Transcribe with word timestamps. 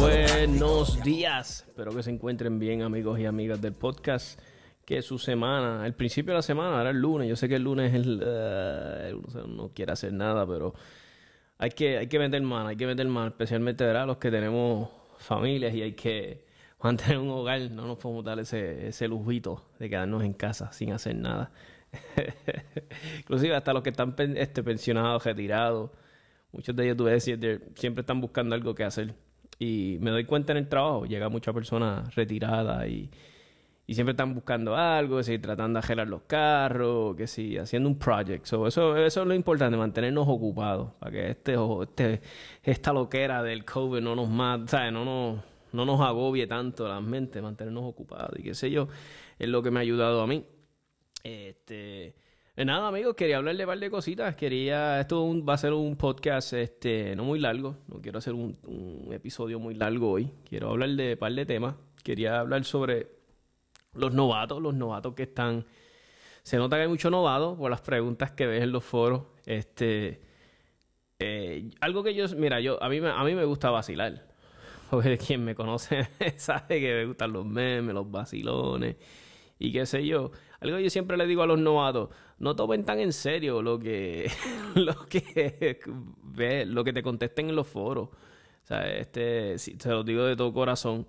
buenos 0.00 1.02
días. 1.02 1.64
Espero 1.68 1.94
que 1.94 2.02
se 2.02 2.10
encuentren 2.10 2.58
bien, 2.58 2.82
amigos 2.82 3.18
y 3.18 3.26
amigas 3.26 3.60
del 3.60 3.72
podcast. 3.72 4.40
Que 4.84 5.00
su 5.00 5.18
semana, 5.18 5.86
el 5.86 5.94
principio 5.94 6.32
de 6.32 6.38
la 6.38 6.42
semana, 6.42 6.78
ahora 6.78 6.90
el 6.90 7.00
lunes. 7.00 7.28
Yo 7.28 7.36
sé 7.36 7.48
que 7.48 7.56
el 7.56 7.62
lunes 7.62 7.94
el, 7.94 8.20
eh, 8.24 9.14
no 9.48 9.70
quiere 9.72 9.92
hacer 9.92 10.12
nada, 10.12 10.46
pero 10.46 10.74
hay 11.58 11.70
que, 11.70 11.98
hay 11.98 12.08
que 12.08 12.18
meter 12.18 12.42
mano, 12.42 12.68
hay 12.68 12.76
que 12.76 12.86
meter 12.86 13.06
mano, 13.06 13.28
especialmente 13.28 13.84
¿verdad? 13.84 14.06
los 14.06 14.16
que 14.16 14.30
tenemos 14.30 14.90
familias 15.18 15.72
y 15.74 15.82
hay 15.82 15.92
que 15.92 16.44
mantener 16.82 17.18
un 17.18 17.30
hogar. 17.30 17.60
No 17.70 17.86
nos 17.86 17.98
podemos 17.98 18.24
dar 18.24 18.40
ese, 18.40 18.88
ese 18.88 19.06
lujito 19.06 19.64
de 19.78 19.88
quedarnos 19.88 20.24
en 20.24 20.32
casa 20.32 20.72
sin 20.72 20.92
hacer 20.92 21.14
nada. 21.14 21.52
Inclusive 23.20 23.54
hasta 23.54 23.72
los 23.72 23.82
que 23.82 23.90
están 23.90 24.14
este, 24.36 24.62
pensionados, 24.62 25.24
retirados. 25.24 25.90
Muchos 26.52 26.76
de 26.76 26.84
ellos, 26.84 26.96
tú 26.96 27.04
ves, 27.04 27.24
siempre 27.24 28.00
están 28.00 28.20
buscando 28.20 28.54
algo 28.54 28.74
que 28.74 28.84
hacer. 28.84 29.14
Y 29.58 29.98
me 30.00 30.10
doy 30.10 30.24
cuenta 30.24 30.52
en 30.52 30.58
el 30.58 30.68
trabajo, 30.68 31.06
llega 31.06 31.28
mucha 31.28 31.52
persona 31.52 32.04
retirada 32.14 32.86
y, 32.86 33.10
y 33.86 33.94
siempre 33.94 34.12
están 34.12 34.34
buscando 34.34 34.76
algo, 34.76 35.18
que 35.18 35.24
si 35.24 35.38
tratando 35.38 35.78
de 35.78 35.84
arreglar 35.84 36.08
los 36.08 36.22
carros, 36.22 37.16
que 37.16 37.26
si 37.26 37.58
haciendo 37.58 37.88
un 37.88 37.98
project. 37.98 38.44
eso, 38.44 38.66
eso 38.66 38.96
es 38.96 39.16
lo 39.16 39.34
importante, 39.34 39.76
mantenernos 39.76 40.26
ocupados, 40.28 40.92
para 40.98 41.12
que 41.12 41.30
este, 41.30 41.56
este, 41.82 42.20
esta 42.62 42.92
loquera 42.92 43.42
del 43.42 43.64
COVID 43.64 44.00
no 44.00 44.14
nos 44.14 44.28
mate, 44.28 44.90
No 44.90 45.04
nos, 45.04 45.44
no 45.72 45.84
nos 45.84 46.00
agobie 46.00 46.46
tanto 46.46 46.86
la 46.86 47.00
mente, 47.00 47.42
mantenernos 47.42 47.84
ocupados. 47.84 48.38
Y 48.38 48.42
qué 48.42 48.54
sé 48.54 48.70
yo, 48.70 48.88
es 49.38 49.48
lo 49.48 49.62
que 49.62 49.70
me 49.70 49.80
ha 49.80 49.82
ayudado 49.82 50.22
a 50.22 50.26
mí. 50.26 50.44
Este, 51.24 52.14
nada, 52.56 52.88
amigos, 52.88 53.14
quería 53.14 53.38
hablarle 53.38 53.58
de 53.58 53.64
un 53.64 53.70
par 53.70 53.78
de 53.78 53.90
cositas. 53.90 54.36
Quería, 54.36 55.00
esto 55.00 55.44
va 55.44 55.54
a 55.54 55.58
ser 55.58 55.72
un 55.72 55.96
podcast 55.96 56.52
este, 56.52 57.16
no 57.16 57.24
muy 57.24 57.38
largo. 57.38 57.76
No 57.88 58.00
quiero 58.00 58.18
hacer 58.18 58.34
un, 58.34 59.08
episodio 59.10 59.58
muy 59.58 59.74
largo 59.74 60.10
hoy. 60.10 60.30
Quiero 60.48 60.70
hablar 60.70 60.90
de 60.90 61.14
un 61.14 61.18
par 61.18 61.32
de 61.32 61.46
temas. 61.46 61.74
Quería 62.02 62.40
hablar 62.40 62.64
sobre 62.64 63.08
los 63.94 64.12
novatos, 64.12 64.60
los 64.60 64.74
novatos 64.74 65.14
que 65.14 65.24
están. 65.24 65.64
Se 66.42 66.56
nota 66.56 66.76
que 66.76 66.82
hay 66.82 66.88
muchos 66.88 67.10
novatos 67.10 67.56
por 67.56 67.70
las 67.70 67.80
preguntas 67.80 68.32
que 68.32 68.46
ves 68.46 68.62
en 68.62 68.72
los 68.72 68.84
foros. 68.84 69.22
Este. 69.46 70.20
Eh, 71.18 71.70
algo 71.80 72.02
que 72.02 72.14
yo, 72.14 72.26
mira, 72.36 72.60
yo 72.60 72.82
a 72.82 72.88
mí, 72.88 72.98
a 72.98 73.24
mí 73.24 73.34
me 73.34 73.44
gusta 73.44 73.70
vacilar. 73.70 74.26
Porque 74.90 75.16
quien 75.16 75.44
me 75.44 75.54
conoce 75.54 76.08
sabe 76.36 76.80
que 76.80 76.94
me 76.94 77.06
gustan 77.06 77.32
los 77.32 77.46
memes, 77.46 77.94
los 77.94 78.10
vacilones 78.10 78.96
y 79.62 79.72
qué 79.72 79.86
sé 79.86 80.04
yo. 80.04 80.32
Algo 80.62 80.76
que 80.76 80.84
yo 80.84 80.90
siempre 80.90 81.16
le 81.16 81.26
digo 81.26 81.42
a 81.42 81.46
los 81.46 81.58
novatos, 81.58 82.10
no 82.38 82.54
tomen 82.54 82.84
tan 82.84 83.00
en 83.00 83.12
serio 83.12 83.62
lo 83.62 83.78
que, 83.78 84.30
lo 84.74 85.06
que, 85.06 85.80
ve, 86.22 86.64
lo 86.66 86.84
que 86.84 86.92
te 86.92 87.02
contesten 87.02 87.48
en 87.48 87.56
los 87.56 87.66
foros. 87.66 88.08
O 88.08 88.66
sea, 88.66 88.88
este, 88.90 89.58
si, 89.58 89.76
se 89.78 89.88
lo 89.88 90.04
digo 90.04 90.24
de 90.24 90.36
todo 90.36 90.52
corazón. 90.52 91.06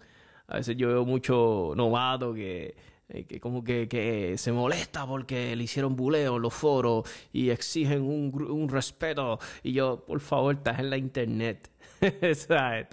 A 0.48 0.58
veces 0.58 0.76
yo 0.76 0.90
veo 0.90 1.06
mucho 1.06 1.74
novato 1.76 2.34
que, 2.34 2.76
eh, 3.14 3.26
que 3.26 3.40
como 3.40 3.64
que, 3.64 3.88
que, 3.88 4.38
se 4.38 4.52
molesta 4.52 5.06
porque 5.06 5.56
le 5.56 5.64
hicieron 5.64 5.96
buleo 5.96 6.38
en 6.38 6.42
los 6.42 6.54
foros 6.54 7.08
y 7.32 7.52
exigen 7.52 8.02
un, 8.02 8.34
un 8.50 8.70
respeto. 8.70 9.40
Y 9.62 9.74
yo, 9.74 10.04
por 10.06 10.20
favor, 10.20 10.56
estás 10.56 10.80
en 10.80 10.90
la 10.90 10.98
internet. 10.98 11.70
¿Sabes? 12.36 12.88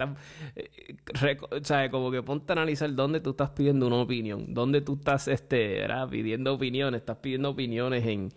Eh, 0.55 1.89
como 1.89 2.11
que 2.11 2.21
ponte 2.21 2.51
a 2.51 2.53
analizar 2.53 2.93
dónde 2.93 3.19
tú 3.19 3.31
estás 3.31 3.49
pidiendo 3.49 3.87
una 3.87 3.97
opinión, 3.97 4.53
dónde 4.53 4.81
tú 4.81 4.93
estás 4.93 5.27
este, 5.27 5.85
pidiendo 6.09 6.53
opiniones, 6.53 7.01
estás 7.01 7.17
pidiendo 7.17 7.49
opiniones 7.49 8.05
en, 8.05 8.29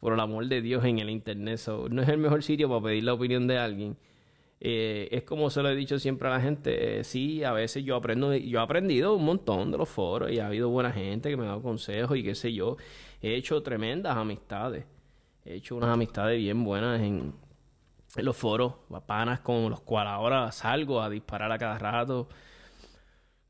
por 0.00 0.12
el 0.12 0.20
amor 0.20 0.46
de 0.46 0.60
Dios, 0.60 0.84
en 0.84 0.98
el 0.98 1.08
internet. 1.08 1.60
no 1.90 2.02
es 2.02 2.08
el 2.08 2.18
mejor 2.18 2.42
sitio 2.42 2.68
para 2.68 2.82
pedir 2.82 3.04
la 3.04 3.14
opinión 3.14 3.46
de 3.46 3.58
alguien. 3.58 3.96
Eh, 4.60 5.08
es 5.12 5.22
como 5.22 5.50
se 5.50 5.62
lo 5.62 5.70
he 5.70 5.76
dicho 5.76 5.98
siempre 6.00 6.28
a 6.28 6.32
la 6.32 6.40
gente, 6.40 6.98
eh, 6.98 7.04
sí, 7.04 7.44
a 7.44 7.52
veces 7.52 7.84
yo 7.84 7.94
aprendo, 7.94 8.34
yo 8.34 8.58
he 8.58 8.62
aprendido 8.62 9.14
un 9.14 9.24
montón 9.24 9.70
de 9.70 9.78
los 9.78 9.88
foros 9.88 10.32
y 10.32 10.40
ha 10.40 10.48
habido 10.48 10.68
buena 10.68 10.90
gente 10.90 11.30
que 11.30 11.36
me 11.36 11.44
ha 11.44 11.48
dado 11.48 11.62
consejos 11.62 12.16
y 12.16 12.24
qué 12.24 12.34
sé 12.34 12.52
yo. 12.52 12.76
He 13.22 13.34
hecho 13.34 13.62
tremendas 13.62 14.16
amistades. 14.16 14.84
He 15.44 15.56
hecho 15.56 15.76
unas 15.76 15.90
amistades 15.90 16.38
bien 16.38 16.64
buenas 16.64 17.00
en, 17.00 17.34
los 18.16 18.36
foros, 18.36 18.74
panas 19.06 19.40
con 19.40 19.70
los 19.70 19.80
cuales 19.80 20.12
ahora 20.12 20.50
salgo 20.50 21.00
a 21.00 21.08
disparar 21.08 21.52
a 21.52 21.58
cada 21.58 21.78
rato. 21.78 22.28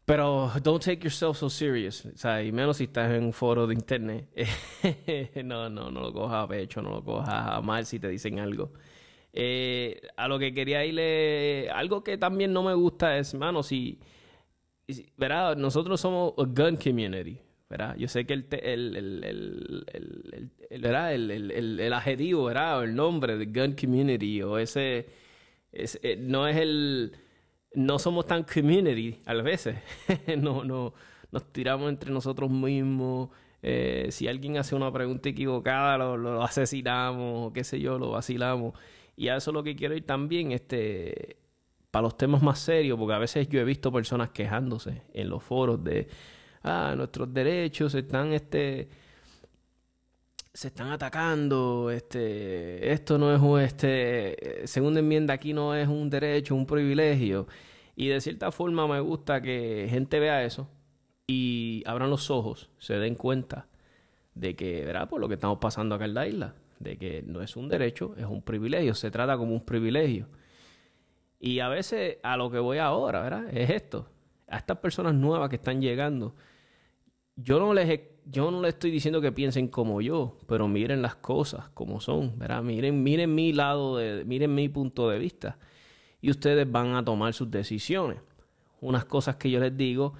Pero 0.04 0.50
don't 0.62 0.82
take 0.82 1.02
yourself 1.02 1.36
so 1.38 1.50
serious, 1.50 2.06
o 2.06 2.16
sea, 2.16 2.42
y 2.42 2.50
menos 2.50 2.78
si 2.78 2.84
estás 2.84 3.10
en 3.12 3.24
un 3.24 3.32
foro 3.32 3.66
de 3.66 3.74
internet. 3.74 4.28
no, 5.44 5.68
no, 5.68 5.90
no 5.90 6.00
lo 6.00 6.12
cojas 6.12 6.44
a 6.44 6.48
pecho, 6.48 6.82
no 6.82 6.90
lo 6.90 7.04
cojas 7.04 7.28
a 7.28 7.60
mal 7.60 7.84
si 7.86 7.98
te 7.98 8.08
dicen 8.08 8.38
algo. 8.38 8.72
Eh, 9.32 10.00
a 10.16 10.28
lo 10.28 10.38
que 10.38 10.54
quería 10.54 10.84
irle, 10.84 11.70
algo 11.70 12.02
que 12.02 12.18
también 12.18 12.52
no 12.52 12.62
me 12.62 12.74
gusta 12.74 13.18
es, 13.18 13.34
mano, 13.34 13.62
si, 13.62 14.00
¿verdad? 15.16 15.56
Nosotros 15.56 16.00
somos 16.00 16.34
gun 16.36 16.76
community. 16.76 17.38
Yo 17.98 18.08
sé 18.08 18.24
que 18.24 18.32
el, 18.32 18.46
el, 18.50 18.96
el, 18.96 19.84
el, 19.92 21.30
el, 21.30 21.80
el, 21.80 21.92
adjetivo, 21.92 22.50
el 22.50 22.94
nombre 22.94 23.36
de 23.36 23.44
Gun 23.44 23.74
Community 23.74 24.42
o 24.42 24.56
ese, 24.58 25.06
eh, 25.72 26.16
no 26.18 26.48
es 26.48 26.56
el... 26.56 27.12
No 27.74 27.98
somos 27.98 28.26
tan 28.26 28.44
community 28.44 29.20
a 29.26 29.34
veces. 29.34 29.76
no, 30.38 30.64
no, 30.64 30.94
nos 31.30 31.52
tiramos 31.52 31.90
entre 31.90 32.10
nosotros 32.10 32.50
mismos. 32.50 33.28
Eh, 33.62 34.08
si 34.10 34.26
alguien 34.26 34.56
hace 34.56 34.74
una 34.74 34.90
pregunta 34.90 35.28
equivocada, 35.28 35.98
lo, 35.98 36.16
lo, 36.16 36.42
asesinamos, 36.42 37.50
o 37.50 37.52
qué 37.52 37.64
sé 37.64 37.78
yo, 37.80 37.98
lo 37.98 38.10
vacilamos. 38.12 38.72
Y 39.18 39.30
a 39.30 39.36
eso 39.36 39.50
es 39.50 39.54
lo 39.54 39.64
que 39.64 39.74
quiero 39.74 39.96
ir 39.96 40.06
también, 40.06 40.52
este, 40.52 41.38
para 41.90 42.04
los 42.04 42.16
temas 42.16 42.40
más 42.40 42.60
serios, 42.60 42.96
porque 42.96 43.14
a 43.14 43.18
veces 43.18 43.48
yo 43.48 43.58
he 43.58 43.64
visto 43.64 43.90
personas 43.90 44.30
quejándose 44.30 45.02
en 45.12 45.28
los 45.28 45.42
foros 45.42 45.82
de 45.82 46.06
ah, 46.62 46.94
nuestros 46.96 47.34
derechos 47.34 47.96
están, 47.96 48.32
este, 48.32 48.88
se 50.54 50.68
están 50.68 50.92
atacando, 50.92 51.90
este, 51.90 52.92
esto 52.92 53.18
no 53.18 53.34
es 53.34 53.40
un, 53.40 53.60
este, 53.60 54.64
segunda 54.68 55.00
enmienda 55.00 55.34
aquí 55.34 55.52
no 55.52 55.74
es 55.74 55.88
un 55.88 56.08
derecho, 56.08 56.54
un 56.54 56.66
privilegio. 56.66 57.48
Y 57.96 58.06
de 58.06 58.20
cierta 58.20 58.52
forma 58.52 58.86
me 58.86 59.00
gusta 59.00 59.42
que 59.42 59.88
gente 59.90 60.20
vea 60.20 60.44
eso 60.44 60.70
y 61.26 61.82
abran 61.86 62.08
los 62.08 62.30
ojos, 62.30 62.70
se 62.78 62.94
den 62.94 63.16
cuenta 63.16 63.66
de 64.34 64.54
que, 64.54 64.84
¿verdad? 64.84 65.08
Por 65.08 65.20
lo 65.20 65.26
que 65.26 65.34
estamos 65.34 65.58
pasando 65.58 65.96
acá 65.96 66.04
en 66.04 66.14
la 66.14 66.28
isla, 66.28 66.54
de 66.80 66.98
que 66.98 67.22
no 67.26 67.42
es 67.42 67.56
un 67.56 67.68
derecho, 67.68 68.14
es 68.16 68.26
un 68.26 68.42
privilegio, 68.42 68.94
se 68.94 69.10
trata 69.10 69.36
como 69.36 69.52
un 69.54 69.64
privilegio. 69.64 70.28
Y 71.40 71.60
a 71.60 71.68
veces 71.68 72.18
a 72.22 72.36
lo 72.36 72.50
que 72.50 72.58
voy 72.58 72.78
ahora, 72.78 73.22
¿verdad? 73.22 73.46
Es 73.56 73.70
esto 73.70 74.08
a 74.48 74.56
estas 74.56 74.78
personas 74.78 75.14
nuevas 75.14 75.48
que 75.48 75.56
están 75.56 75.80
llegando, 75.80 76.34
yo 77.36 77.60
no 77.60 77.72
les 77.74 78.00
yo 78.30 78.50
no 78.50 78.60
les 78.60 78.74
estoy 78.74 78.90
diciendo 78.90 79.22
que 79.22 79.32
piensen 79.32 79.68
como 79.68 80.02
yo, 80.02 80.36
pero 80.46 80.68
miren 80.68 81.00
las 81.00 81.14
cosas 81.16 81.70
como 81.70 81.98
son, 82.00 82.38
¿verdad? 82.38 82.62
Miren, 82.62 83.02
miren 83.02 83.34
mi 83.34 83.54
lado 83.54 83.96
de, 83.96 84.24
miren 84.26 84.54
mi 84.54 84.68
punto 84.68 85.08
de 85.08 85.18
vista 85.18 85.58
y 86.20 86.30
ustedes 86.30 86.70
van 86.70 86.94
a 86.94 87.04
tomar 87.04 87.32
sus 87.32 87.50
decisiones. 87.50 88.18
Unas 88.80 89.06
cosas 89.06 89.36
que 89.36 89.50
yo 89.50 89.60
les 89.60 89.74
digo 89.74 90.12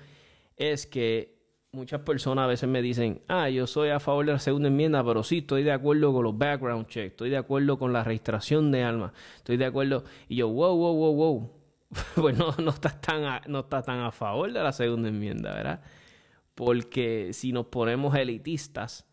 es 0.57 0.87
que 0.87 1.38
muchas 1.73 2.01
personas 2.01 2.45
a 2.45 2.47
veces 2.47 2.69
me 2.69 2.83
dicen, 2.83 3.23
ah, 3.29 3.49
yo 3.49 3.67
soy 3.67 3.91
a 3.91 4.01
favor 4.01 4.27
de 4.27 4.33
la 4.33 4.39
segunda 4.39 4.69
enmienda, 4.69 5.05
pero 5.05 5.23
sí, 5.23 5.39
estoy 5.39 5.63
de 5.63 5.73
acuerdo 5.73 6.13
con 6.13 6.25
los 6.25 6.37
background 6.37 6.87
checks, 6.87 7.13
estoy 7.13 7.31
de 7.31 7.37
acuerdo 7.37 7.79
con 7.79 7.93
la 7.93 8.05
registración 8.05 8.71
de 8.71 8.83
armas, 8.83 9.13
estoy 9.37 9.57
de 9.57 9.67
acuerdo, 9.67 10.05
y 10.29 10.37
yo, 10.37 10.49
wow, 10.49 10.77
wow, 10.77 10.95
wow, 10.95 11.15
wow, 11.15 11.53
pues 12.17 12.37
no, 12.37 12.55
no 12.59 12.71
estás 12.71 13.01
tan 13.01 13.25
a, 13.25 13.43
no 13.47 13.61
estás 13.61 13.85
tan 13.85 14.01
a 14.01 14.13
favor 14.13 14.53
de 14.53 14.63
la 14.63 14.73
segunda 14.73 15.09
enmienda, 15.09 15.55
¿verdad? 15.55 15.83
Porque 16.55 17.31
si 17.33 17.53
nos 17.53 17.67
ponemos 17.67 18.15
elitistas 18.15 19.07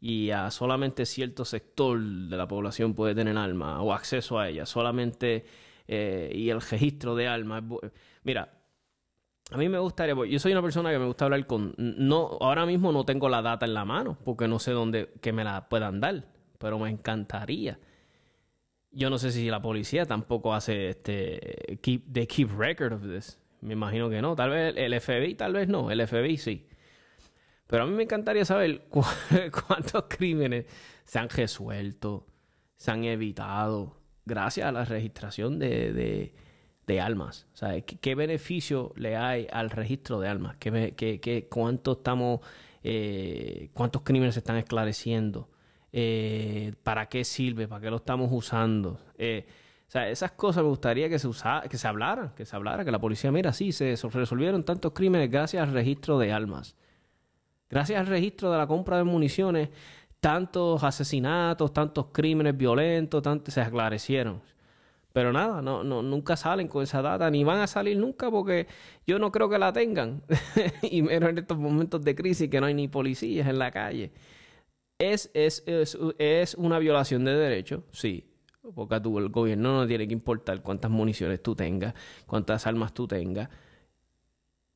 y 0.00 0.30
a 0.30 0.50
solamente 0.50 1.06
cierto 1.06 1.44
sector 1.44 2.00
de 2.00 2.36
la 2.36 2.48
población 2.48 2.94
puede 2.94 3.14
tener 3.14 3.36
alma 3.36 3.82
o 3.82 3.92
acceso 3.92 4.38
a 4.38 4.48
ella, 4.48 4.66
solamente 4.66 5.44
eh, 5.88 6.30
y 6.34 6.50
el 6.50 6.60
registro 6.60 7.14
de 7.16 7.26
alma. 7.26 7.66
Mira, 8.22 8.59
a 9.50 9.56
mí 9.56 9.68
me 9.68 9.78
gustaría, 9.78 10.14
yo 10.26 10.38
soy 10.38 10.52
una 10.52 10.62
persona 10.62 10.90
que 10.90 10.98
me 10.98 11.06
gusta 11.06 11.24
hablar 11.24 11.46
con, 11.46 11.74
no, 11.76 12.38
ahora 12.40 12.66
mismo 12.66 12.92
no 12.92 13.04
tengo 13.04 13.28
la 13.28 13.42
data 13.42 13.66
en 13.66 13.74
la 13.74 13.84
mano 13.84 14.16
porque 14.24 14.48
no 14.48 14.58
sé 14.58 14.72
dónde 14.72 15.10
que 15.20 15.32
me 15.32 15.44
la 15.44 15.68
puedan 15.68 16.00
dar, 16.00 16.24
pero 16.58 16.78
me 16.78 16.90
encantaría 16.90 17.78
yo 18.92 19.10
no 19.10 19.18
sé 19.18 19.30
si 19.30 19.48
la 19.48 19.62
policía 19.62 20.04
tampoco 20.04 20.54
hace 20.54 20.90
este 20.90 21.78
keep 21.82 22.12
they 22.12 22.26
keep 22.26 22.50
record 22.56 22.92
of 22.92 23.02
this. 23.02 23.38
Me 23.60 23.74
imagino 23.74 24.08
que 24.08 24.22
no. 24.22 24.34
Tal 24.34 24.50
vez 24.50 24.74
el 24.76 24.98
FBI, 25.00 25.34
tal 25.34 25.52
vez 25.52 25.68
no. 25.68 25.90
El 25.90 26.06
FBI 26.06 26.36
sí. 26.38 26.66
Pero 27.66 27.84
a 27.84 27.86
mí 27.86 27.94
me 27.94 28.02
encantaría 28.02 28.44
saber 28.44 28.86
cuántos 28.90 30.04
crímenes 30.08 30.66
se 31.04 31.18
han 31.18 31.28
resuelto, 31.28 32.26
se 32.76 32.90
han 32.90 33.04
evitado 33.04 34.00
gracias 34.24 34.66
a 34.66 34.72
la 34.72 34.84
registración 34.84 35.58
de, 35.58 35.92
de, 35.92 36.34
de 36.86 37.00
almas. 37.00 37.46
Sea, 37.52 37.80
¿qué, 37.80 38.14
beneficio 38.14 38.92
le 38.96 39.16
hay 39.16 39.46
al 39.52 39.70
registro 39.70 40.20
de 40.20 40.28
almas? 40.28 40.56
¿Qué, 40.58 40.94
qué, 40.96 41.20
qué 41.20 41.46
cuánto 41.48 41.92
estamos, 41.92 42.40
eh, 42.82 43.70
¿Cuántos 43.74 44.02
crímenes 44.02 44.34
se 44.34 44.40
están 44.40 44.56
esclareciendo? 44.56 45.48
Eh, 45.92 46.74
para 46.82 47.08
qué 47.08 47.24
sirve, 47.24 47.66
para 47.68 47.80
qué 47.80 47.90
lo 47.90 47.96
estamos 47.96 48.30
usando. 48.32 49.00
Eh, 49.18 49.46
O 49.88 49.90
sea, 49.90 50.08
esas 50.08 50.32
cosas 50.32 50.62
me 50.62 50.68
gustaría 50.68 51.08
que 51.08 51.18
se 51.18 51.26
usara, 51.28 51.68
que 51.68 51.76
se 51.78 51.88
hablaran, 51.88 52.30
que 52.36 52.44
se 52.46 52.54
hablara, 52.56 52.84
que 52.84 52.92
la 52.92 53.00
policía, 53.00 53.32
mira, 53.32 53.52
sí, 53.52 53.72
se 53.72 53.96
resolvieron 53.96 54.64
tantos 54.64 54.92
crímenes 54.92 55.30
gracias 55.30 55.62
al 55.62 55.72
registro 55.72 56.18
de 56.18 56.32
armas. 56.32 56.76
Gracias 57.68 58.00
al 58.00 58.06
registro 58.06 58.50
de 58.50 58.58
la 58.58 58.66
compra 58.66 58.98
de 58.98 59.04
municiones, 59.04 59.68
tantos 60.20 60.82
asesinatos, 60.84 61.72
tantos 61.72 62.06
crímenes 62.12 62.56
violentos, 62.56 63.22
tantos 63.22 63.54
se 63.54 63.62
esclarecieron. 63.62 64.42
Pero 65.12 65.32
nada, 65.32 65.60
no, 65.60 65.82
no, 65.82 66.02
nunca 66.02 66.36
salen 66.36 66.68
con 66.68 66.82
esa 66.82 67.02
data, 67.02 67.30
ni 67.30 67.42
van 67.42 67.60
a 67.60 67.66
salir 67.66 67.96
nunca 67.96 68.30
porque 68.30 68.68
yo 69.06 69.18
no 69.18 69.32
creo 69.32 69.48
que 69.48 69.58
la 69.58 69.72
tengan. 69.72 70.22
y 70.82 71.02
menos 71.02 71.30
en 71.30 71.38
estos 71.38 71.58
momentos 71.58 72.02
de 72.04 72.14
crisis 72.14 72.48
que 72.48 72.60
no 72.60 72.66
hay 72.66 72.74
ni 72.74 72.86
policías 72.86 73.48
en 73.48 73.58
la 73.58 73.70
calle. 73.70 74.12
Es, 74.98 75.30
es, 75.34 75.64
es, 75.66 75.98
es 76.18 76.54
una 76.54 76.78
violación 76.78 77.24
de 77.24 77.34
derechos, 77.34 77.82
sí. 77.90 78.26
Porque 78.74 79.00
tu, 79.00 79.18
el 79.18 79.30
gobierno 79.30 79.80
no 79.80 79.86
tiene 79.86 80.06
que 80.06 80.12
importar 80.12 80.62
cuántas 80.62 80.90
municiones 80.90 81.42
tú 81.42 81.56
tengas, 81.56 81.94
cuántas 82.26 82.66
armas 82.66 82.94
tú 82.94 83.08
tengas. 83.08 83.48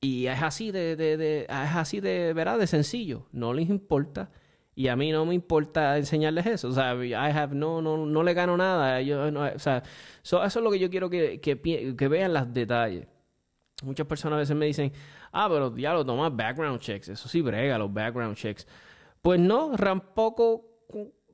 Y 0.01 0.27
es 0.27 0.43
así 0.43 0.73
de, 0.73 0.97
de, 0.97 1.17
de, 1.17 1.43
es 1.43 1.49
así 1.49 2.01
de, 2.01 2.33
¿verdad? 2.33 2.59
De 2.59 2.67
sencillo. 2.67 3.27
No 3.33 3.53
les 3.55 3.69
importa 3.69 4.31
y 4.75 4.89
a 4.89 4.97
mí 4.97 5.13
no 5.13 5.25
me 5.25 5.35
importa 5.35 5.97
enseñarles 5.97 6.47
eso. 6.47 6.69
O 6.69 6.73
sea, 6.73 6.95
I 6.95 7.13
have 7.15 7.55
no, 7.55 7.81
no, 7.81 8.07
no 8.07 8.23
le 8.23 8.35
gano 8.35 8.57
nada. 8.57 9.01
Yo, 9.03 9.27
o 9.27 9.59
sea, 9.59 9.83
eso 10.23 10.45
es 10.45 10.57
lo 10.57 10.71
que 10.71 10.79
yo 10.79 10.91
quiero 10.91 11.09
que, 11.09 11.41
que, 11.41 11.61
que, 11.97 12.09
vean 12.09 12.33
los 12.33 12.53
detalles. 12.53 13.07
Muchas 13.83 14.07
personas 14.07 14.37
a 14.37 14.41
veces 14.41 14.57
me 14.57 14.67
dicen, 14.67 14.93
ah, 15.33 15.49
pero 15.49 15.77
ya 15.77 15.93
lo 15.93 16.05
tomas 16.05 16.35
background 16.35 16.81
checks. 16.81 17.09
Eso 17.09 17.29
sí 17.29 17.41
brega, 17.41 17.79
los 17.79 17.93
background 17.93 18.37
checks. 18.37 18.67
Pues 19.23 19.39
no, 19.39 19.73
tampoco 19.77 20.75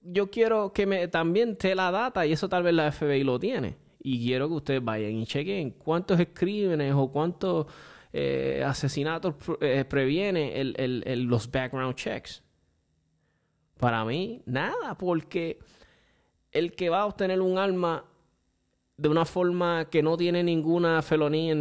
yo 0.02 0.30
quiero 0.30 0.72
que 0.72 0.86
me 0.86 1.08
también 1.08 1.56
te 1.56 1.74
la 1.74 1.90
data 1.90 2.26
y 2.26 2.32
eso 2.32 2.48
tal 2.48 2.62
vez 2.62 2.74
la 2.74 2.92
FBI 2.92 3.24
lo 3.24 3.38
tiene. 3.38 3.76
Y 4.02 4.24
quiero 4.24 4.48
que 4.48 4.54
ustedes 4.54 4.84
vayan 4.84 5.12
y 5.12 5.26
chequen 5.26 5.72
cuántos 5.72 6.18
crímenes 6.32 6.94
o 6.94 7.10
cuántos 7.10 7.66
eh, 8.12 8.62
asesinatos 8.66 9.34
eh, 9.60 9.84
previene 9.84 10.60
el, 10.60 10.74
el, 10.76 11.22
los 11.24 11.50
background 11.50 11.94
checks. 11.94 12.42
Para 13.80 14.04
mí, 14.04 14.42
nada, 14.44 14.94
porque 14.96 15.58
el 16.52 16.72
que 16.72 16.90
va 16.90 17.00
a 17.00 17.06
obtener 17.06 17.40
un 17.40 17.56
arma 17.58 18.04
de 18.98 19.08
una 19.08 19.24
forma 19.24 19.86
que 19.90 20.02
no 20.02 20.18
tiene 20.18 20.42
ninguna 20.44 21.00
felonía, 21.00 21.54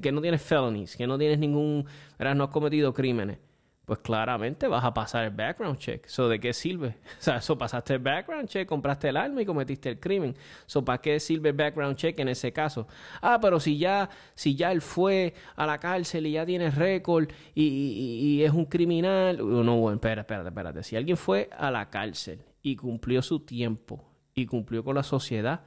que 0.00 0.12
no 0.12 0.20
tiene 0.22 0.38
felonies, 0.38 0.96
que 0.96 1.06
no 1.08 1.18
tienes 1.18 1.40
ningún, 1.40 1.84
no 2.18 2.44
has 2.44 2.50
cometido 2.50 2.94
crímenes, 2.94 3.38
pues 3.86 4.00
claramente 4.00 4.66
vas 4.66 4.84
a 4.84 4.92
pasar 4.92 5.24
el 5.24 5.30
background 5.30 5.78
check. 5.78 6.06
¿So 6.08 6.28
de 6.28 6.40
qué 6.40 6.52
sirve? 6.52 6.96
O 7.20 7.22
sea, 7.26 7.36
eso 7.36 7.56
pasaste 7.56 7.94
el 7.94 8.00
background 8.00 8.48
check, 8.48 8.68
compraste 8.68 9.08
el 9.08 9.16
arma 9.16 9.40
y 9.40 9.46
cometiste 9.46 9.90
el 9.90 10.00
crimen. 10.00 10.34
¿So 10.66 10.84
para 10.84 11.00
qué 11.00 11.18
sirve 11.20 11.50
el 11.50 11.56
background 11.56 11.96
check 11.96 12.18
en 12.18 12.28
ese 12.28 12.52
caso? 12.52 12.88
Ah, 13.22 13.38
pero 13.40 13.60
si 13.60 13.78
ya, 13.78 14.10
si 14.34 14.56
ya 14.56 14.72
él 14.72 14.82
fue 14.82 15.34
a 15.54 15.66
la 15.66 15.78
cárcel 15.78 16.26
y 16.26 16.32
ya 16.32 16.44
tiene 16.44 16.70
récord 16.70 17.28
y, 17.54 18.42
es 18.42 18.50
un 18.50 18.66
criminal. 18.66 19.38
No, 19.38 19.76
bueno, 19.76 19.94
espérate, 19.94 20.20
espérate, 20.20 20.48
espérate. 20.48 20.82
Si 20.82 20.96
alguien 20.96 21.16
fue 21.16 21.48
a 21.56 21.70
la 21.70 21.88
cárcel 21.88 22.40
y 22.62 22.74
cumplió 22.74 23.22
su 23.22 23.40
tiempo 23.40 24.04
y 24.34 24.46
cumplió 24.46 24.82
con 24.82 24.96
la 24.96 25.04
sociedad, 25.04 25.62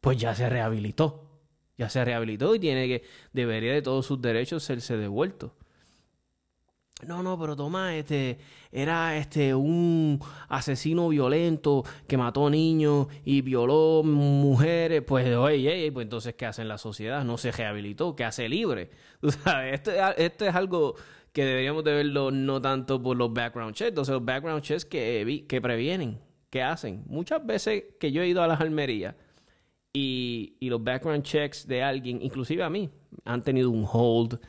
pues 0.00 0.18
ya 0.18 0.34
se 0.34 0.48
rehabilitó. 0.48 1.30
Ya 1.78 1.88
se 1.88 2.04
rehabilitó 2.04 2.52
y 2.56 2.58
tiene 2.58 2.88
que, 2.88 3.04
debería 3.32 3.72
de 3.72 3.80
todos 3.80 4.06
sus 4.06 4.20
derechos 4.20 4.64
serse 4.64 4.96
devuelto. 4.96 5.54
No, 7.06 7.22
no, 7.22 7.38
pero 7.38 7.56
Tomás, 7.56 7.94
este, 7.94 8.38
era 8.70 9.16
este 9.16 9.54
un 9.54 10.20
asesino 10.48 11.08
violento 11.08 11.84
que 12.06 12.16
mató 12.16 12.50
niños 12.50 13.06
y 13.24 13.40
violó 13.42 14.02
mujeres. 14.04 15.02
Pues, 15.02 15.34
oye, 15.34 15.90
pues 15.92 16.04
entonces, 16.04 16.34
¿qué 16.34 16.46
hace 16.46 16.62
en 16.62 16.68
la 16.68 16.78
sociedad? 16.78 17.24
No 17.24 17.38
se 17.38 17.52
rehabilitó, 17.52 18.14
¿qué 18.14 18.24
hace 18.24 18.48
libre? 18.48 18.90
Tú 19.20 19.30
sabes, 19.30 19.74
esto, 19.74 19.92
esto 20.16 20.46
es 20.46 20.54
algo 20.54 20.94
que 21.32 21.44
deberíamos 21.44 21.84
de 21.84 21.94
verlo 21.94 22.30
no 22.30 22.60
tanto 22.60 23.00
por 23.02 23.16
los 23.16 23.32
background 23.32 23.74
checks, 23.74 23.90
entonces 23.90 24.12
los 24.12 24.24
background 24.24 24.62
checks 24.62 24.84
que, 24.84 25.44
que 25.48 25.60
previenen, 25.60 26.20
que 26.50 26.62
hacen. 26.62 27.04
Muchas 27.06 27.44
veces 27.46 27.84
que 27.98 28.12
yo 28.12 28.22
he 28.22 28.28
ido 28.28 28.42
a 28.42 28.46
las 28.48 28.60
almerías 28.60 29.14
y, 29.92 30.56
y 30.60 30.68
los 30.68 30.82
background 30.82 31.22
checks 31.22 31.66
de 31.66 31.82
alguien, 31.82 32.20
inclusive 32.22 32.62
a 32.62 32.70
mí, 32.70 32.90
han 33.24 33.42
tenido 33.42 33.70
un 33.70 33.86
hold, 33.90 34.40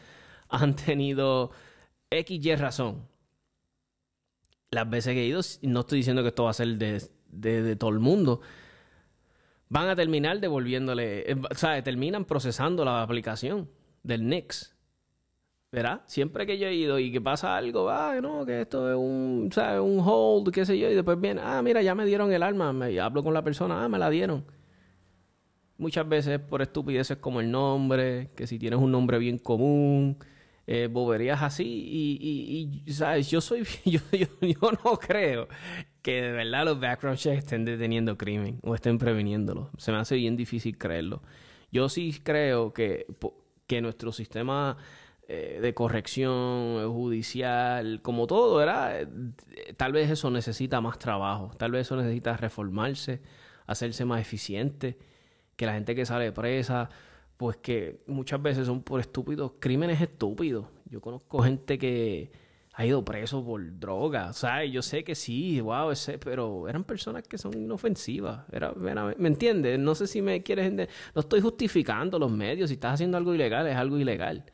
han 0.50 0.76
tenido 0.76 1.52
XY 2.12 2.56
razón. 2.56 3.08
Las 4.70 4.90
veces 4.90 5.14
que 5.14 5.24
he 5.24 5.26
ido, 5.26 5.42
no 5.64 5.82
estoy 5.82 6.00
diciendo 6.00 6.22
que 6.22 6.30
esto 6.30 6.44
va 6.44 6.52
a 6.52 6.54
ser 6.54 6.78
de, 6.78 7.76
todo 7.76 7.90
el 7.90 8.00
mundo, 8.00 8.42
van 9.70 9.88
a 9.88 9.96
terminar 9.96 10.40
devolviéndole, 10.40 11.32
eh, 11.32 11.36
o 11.36 11.56
sea, 11.56 11.82
terminan 11.84 12.26
procesando 12.26 12.86
la 12.86 13.02
aplicación 13.02 13.70
del 14.04 14.28
NIX. 14.28 14.76
¿Verdad? 15.74 16.02
Siempre 16.06 16.46
que 16.46 16.58
yo 16.58 16.68
he 16.68 16.76
ido 16.76 17.00
y 17.00 17.14
que 17.14 17.22
pasa 17.22 17.56
algo, 17.56 17.90
ah, 17.90 18.20
no, 18.22 18.46
que 18.46 18.62
esto 18.62 18.90
es 18.90 18.98
un, 18.98 19.50
¿sabes? 19.54 19.80
un 19.80 20.02
hold, 20.06 20.52
qué 20.54 20.66
sé 20.66 20.78
yo, 20.78 20.90
y 20.90 20.96
después 20.96 21.20
viene, 21.20 21.40
ah, 21.42 21.62
mira, 21.62 21.82
ya 21.82 21.96
me 21.96 22.06
dieron 22.06 22.34
el 22.34 22.44
arma, 22.44 22.74
me 22.74 23.00
hablo 23.00 23.24
con 23.24 23.34
la 23.34 23.42
persona, 23.42 23.82
ah, 23.82 23.88
me 23.88 23.98
la 23.98 24.10
dieron. 24.10 24.44
Muchas 25.78 26.08
veces 26.10 26.40
por 26.40 26.62
estupideces 26.62 27.18
como 27.18 27.40
el 27.40 27.50
nombre, 27.50 28.32
que 28.36 28.48
si 28.48 28.60
tienes 28.60 28.80
un 28.80 28.92
nombre 28.92 29.18
bien 29.18 29.38
común, 29.38 30.18
eh, 30.68 30.88
boberías 30.92 31.42
así 31.42 31.64
y, 31.66 32.92
¿sabes? 32.92 33.30
Yo 33.30 33.42
soy, 33.42 33.64
yo, 33.86 34.00
yo, 34.12 34.72
no 34.84 34.98
creo 34.98 35.48
que 36.02 36.22
de 36.22 36.32
verdad 36.32 36.66
los 36.66 36.80
background 36.80 37.18
checks 37.18 37.40
estén 37.40 37.66
deteniendo 37.66 38.18
crimen 38.18 38.60
o 38.64 38.76
estén 38.76 38.98
previniéndolo. 38.98 39.72
Se 39.78 39.92
me 39.92 39.98
hace 39.98 40.16
bien 40.16 40.36
difícil 40.36 40.78
creerlo. 40.78 41.22
Yo 41.72 41.90
sí 41.90 42.20
creo 42.24 42.74
que, 42.74 43.06
que 43.68 43.82
nuestro 43.82 44.12
sistema 44.12 44.78
eh, 45.28 45.60
de 45.62 45.74
corrección 45.74 46.92
judicial, 46.92 48.02
como 48.02 48.28
todo, 48.28 48.62
era, 48.62 49.00
eh, 49.00 49.08
tal 49.78 49.94
vez 49.94 50.10
eso 50.10 50.30
necesita 50.30 50.82
más 50.82 51.00
trabajo, 51.00 51.52
tal 51.58 51.72
vez 51.72 51.88
eso 51.88 51.96
necesita 51.96 52.36
reformarse, 52.36 53.22
hacerse 53.66 54.04
más 54.04 54.20
eficiente, 54.20 54.98
que 55.56 55.66
la 55.66 55.74
gente 55.74 55.96
que 55.96 56.06
sale 56.06 56.32
presa 56.34 56.90
pues 57.42 57.58
que 57.58 58.04
muchas 58.06 58.40
veces 58.40 58.68
son 58.68 58.84
por 58.84 59.00
estúpidos, 59.00 59.54
crímenes 59.58 60.00
estúpidos. 60.00 60.68
Yo 60.86 61.02
conozco 61.02 61.42
gente 61.42 61.80
que 61.80 62.30
ha 62.74 62.86
ido 62.86 63.04
preso 63.04 63.44
por 63.44 63.80
droga, 63.80 64.32
sea, 64.32 64.64
yo 64.64 64.84
sé 64.84 65.04
que 65.04 65.16
sí, 65.16 65.60
wow, 65.60 65.90
ese, 65.90 66.20
pero 66.20 66.70
eran 66.70 66.84
personas 66.84 67.28
que 67.28 67.40
son 67.40 67.58
inofensivas. 67.58 68.46
Era, 68.52 68.74
¿Me 68.74 69.28
entiendes? 69.28 69.80
No 69.80 69.96
sé 69.96 70.06
si 70.06 70.22
me 70.22 70.44
quieres. 70.44 70.72
No 71.16 71.22
estoy 71.22 71.42
justificando 71.42 72.20
los 72.20 72.32
medios. 72.32 72.70
Si 72.70 72.76
estás 72.76 72.94
haciendo 72.94 73.18
algo 73.18 73.34
ilegal, 73.34 73.66
es 73.66 73.76
algo 73.76 73.98
ilegal. 73.98 74.46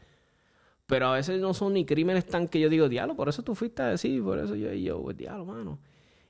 Pero 0.86 1.08
a 1.08 1.16
veces 1.16 1.42
no 1.42 1.54
son 1.54 1.74
ni 1.74 1.84
crímenes 1.84 2.26
tan 2.26 2.48
que 2.48 2.62
yo 2.62 2.70
digo, 2.70 2.88
diablo, 2.88 3.18
por 3.18 3.28
eso 3.28 3.44
tú 3.44 3.54
fuiste 3.54 3.82
a 3.82 3.88
decir, 3.88 4.24
por 4.24 4.40
eso 4.40 4.56
yo, 4.56 4.72
yo, 4.72 5.04
pues 5.04 5.18
diablo, 5.18 5.44
mano. 5.44 5.80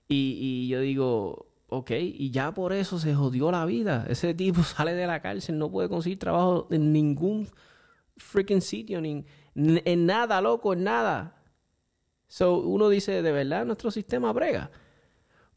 Y, 0.08 0.40
y 0.42 0.68
yo 0.70 0.80
digo, 0.80 1.47
Ok, 1.70 1.92
y 1.92 2.32
ya 2.32 2.54
por 2.54 2.72
eso 2.72 2.98
se 2.98 3.14
jodió 3.14 3.52
la 3.52 3.66
vida. 3.66 4.06
Ese 4.10 4.34
tipo 4.34 4.64
sale 4.64 4.94
de 4.94 5.08
la 5.08 5.22
cárcel, 5.22 5.58
no 5.58 5.70
puede 5.70 5.90
conseguir 5.90 6.20
trabajo 6.20 6.68
en 6.72 6.94
ningún 6.94 7.50
freaking 8.16 8.62
sitio, 8.62 9.00
en 9.04 10.06
nada, 10.06 10.42
loco, 10.42 10.74
en 10.74 10.84
nada. 10.84 11.44
So, 12.28 12.60
uno 12.60 12.90
dice, 12.90 13.22
de 13.22 13.32
verdad, 13.32 13.66
nuestro 13.66 13.92
sistema 13.92 14.34
brega. 14.34 14.72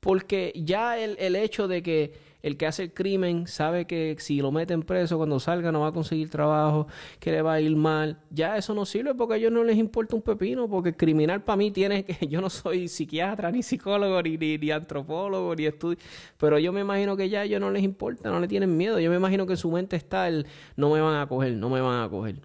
Porque 0.01 0.53
ya 0.57 0.99
el, 0.99 1.17
el 1.19 1.37
hecho 1.37 1.69
de 1.69 1.83
que 1.83 2.15
el 2.43 2.57
que 2.57 2.67
hace 2.67 2.85
el 2.85 2.93
crimen 2.93 3.47
sabe 3.47 3.87
que 3.87 4.17
si 4.19 4.41
lo 4.41 4.51
meten 4.53 4.83
preso, 4.83 5.17
cuando 5.17 5.41
salga 5.41 5.73
no 5.73 5.81
va 5.81 5.89
a 5.89 5.93
conseguir 5.93 6.31
trabajo, 6.31 6.87
que 7.19 7.31
le 7.31 7.43
va 7.43 7.55
a 7.55 7.61
ir 7.61 7.77
mal. 7.77 8.19
Ya 8.31 8.57
eso 8.57 8.75
no 8.75 8.85
sirve 8.85 9.15
porque 9.15 9.35
a 9.35 9.37
ellos 9.37 9.53
no 9.53 9.65
les 9.65 9.77
importa 9.77 10.17
un 10.17 10.23
pepino, 10.23 10.69
porque 10.69 10.95
criminal 10.95 11.43
para 11.43 11.57
mí 11.57 11.71
tiene 11.71 12.05
que. 12.05 12.27
Yo 12.29 12.41
no 12.41 12.51
soy 12.51 12.89
psiquiatra, 12.89 13.51
ni 13.51 13.63
psicólogo, 13.63 14.23
ni, 14.23 14.37
ni, 14.37 14.71
antropólogo, 14.71 15.55
ni 15.55 15.67
estudio. 15.67 15.99
Pero 16.39 16.59
yo 16.59 16.73
me 16.73 16.81
imagino 16.81 17.17
que 17.17 17.29
ya 17.29 17.41
a 17.41 17.45
ellos 17.45 17.61
no 17.61 17.71
les 17.71 17.83
importa, 17.83 18.31
no 18.31 18.41
le 18.41 18.49
tienen 18.49 18.77
miedo. 18.77 19.01
Yo 19.01 19.11
me 19.11 19.17
imagino 19.17 19.47
que 19.47 19.55
en 19.55 19.57
su 19.57 19.71
mente 19.71 19.97
está 19.97 20.29
el 20.29 20.47
no 20.77 20.91
me 20.91 21.01
van 21.01 21.17
a 21.21 21.27
coger, 21.27 21.53
no 21.55 21.69
me 21.69 21.81
van 21.81 22.03
a 22.03 22.09
coger. 22.09 22.37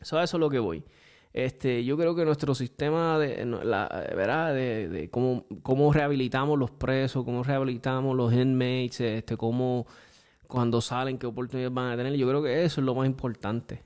Eso, 0.00 0.20
eso 0.20 0.36
es 0.36 0.40
lo 0.40 0.50
que 0.50 0.58
voy. 0.58 0.84
Este, 1.32 1.82
yo 1.84 1.96
creo 1.96 2.14
que 2.14 2.24
nuestro 2.24 2.54
sistema 2.54 3.18
de, 3.18 3.44
la, 3.46 3.88
¿verdad? 4.14 4.54
de, 4.54 5.08
cómo, 5.10 5.46
cómo, 5.62 5.92
rehabilitamos 5.92 6.58
los 6.58 6.70
presos, 6.70 7.24
cómo 7.24 7.42
rehabilitamos 7.42 8.14
los 8.14 8.32
inmates, 8.34 9.00
este, 9.00 9.36
cómo 9.36 9.86
cuando 10.46 10.82
salen, 10.82 11.16
qué 11.16 11.26
oportunidades 11.26 11.72
van 11.72 11.92
a 11.92 11.96
tener, 11.96 12.12
yo 12.14 12.28
creo 12.28 12.42
que 12.42 12.64
eso 12.64 12.82
es 12.82 12.84
lo 12.84 12.94
más 12.94 13.06
importante. 13.06 13.82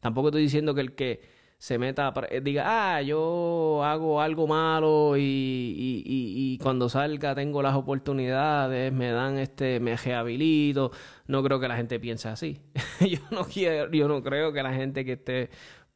Tampoco 0.00 0.28
estoy 0.28 0.42
diciendo 0.42 0.74
que 0.74 0.80
el 0.80 0.94
que 0.94 1.40
se 1.58 1.76
meta, 1.76 2.14
diga, 2.42 2.64
ah, 2.96 3.02
yo 3.02 3.84
hago 3.84 4.22
algo 4.22 4.46
malo 4.46 5.18
y, 5.18 5.20
y, 5.20 6.02
y, 6.06 6.54
y, 6.54 6.58
cuando 6.58 6.88
salga 6.88 7.34
tengo 7.34 7.60
las 7.60 7.74
oportunidades, 7.74 8.90
me 8.94 9.10
dan 9.10 9.36
este, 9.36 9.78
me 9.78 9.94
rehabilito. 9.94 10.90
No 11.26 11.42
creo 11.42 11.60
que 11.60 11.68
la 11.68 11.76
gente 11.76 12.00
piense 12.00 12.30
así. 12.30 12.62
yo 13.00 13.18
no 13.30 13.44
quiero, 13.44 13.92
yo 13.92 14.08
no 14.08 14.22
creo 14.22 14.54
que 14.54 14.62
la 14.62 14.72
gente 14.72 15.04
que 15.04 15.12
esté 15.12 15.50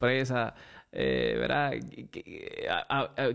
presa, 0.05 0.55
eh, 0.93 1.37
¿verdad? 1.39 1.73
Que, 2.11 2.69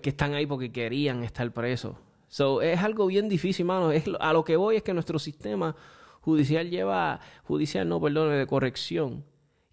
están 0.04 0.34
ahí 0.34 0.46
porque 0.46 0.72
querían 0.72 1.24
estar 1.24 1.52
presos. 1.52 1.96
So, 2.28 2.62
es 2.62 2.80
algo 2.82 3.08
bien 3.08 3.28
difícil, 3.28 3.66
mano. 3.66 3.92
Es, 3.92 4.06
a 4.20 4.34
lo 4.34 4.44
que 4.44 4.56
voy 4.56 4.78
es 4.78 4.84
que 4.84 4.94
nuestro 4.94 5.18
sistema 5.20 5.76
Judicial 6.22 6.70
lleva, 6.70 7.22
judicial 7.44 7.88
no, 7.88 8.02
perdón, 8.02 8.38
de 8.38 8.46
corrección. 8.46 9.24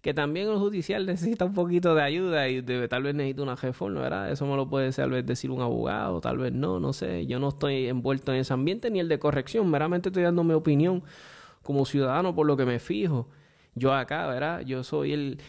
Que 0.01 0.13
también 0.13 0.47
el 0.47 0.57
judicial 0.57 1.05
necesita 1.05 1.45
un 1.45 1.53
poquito 1.53 1.93
de 1.95 2.01
ayuda 2.01 2.47
y 2.49 2.61
tal 2.87 3.03
vez 3.03 3.15
necesita 3.15 3.43
una 3.43 3.55
reforma, 3.55 4.01
¿verdad? 4.01 4.31
Eso 4.31 4.45
me 4.45 4.55
lo 4.55 4.69
puede 4.69 4.91
tal 4.91 5.11
vez 5.11 5.25
decir 5.25 5.51
un 5.51 5.61
abogado, 5.61 6.21
tal 6.21 6.37
vez 6.37 6.53
no, 6.53 6.79
no 6.79 6.93
sé. 6.93 7.25
Yo 7.27 7.39
no 7.39 7.49
estoy 7.49 7.87
envuelto 7.87 8.33
en 8.33 8.39
ese 8.39 8.53
ambiente 8.53 8.89
ni 8.89 8.99
el 8.99 9.09
de 9.09 9.19
corrección, 9.19 9.69
meramente 9.69 10.09
estoy 10.09 10.23
dando 10.23 10.43
mi 10.43 10.53
opinión 10.53 11.03
como 11.63 11.85
ciudadano 11.85 12.33
por 12.33 12.47
lo 12.47 12.55
que 12.55 12.65
me 12.65 12.79
fijo. 12.79 13.27
Yo 13.75 13.93
acá, 13.93 14.25
¿verdad? 14.27 14.61
Yo 14.61 14.83
soy 14.83 15.13
el, 15.13 15.39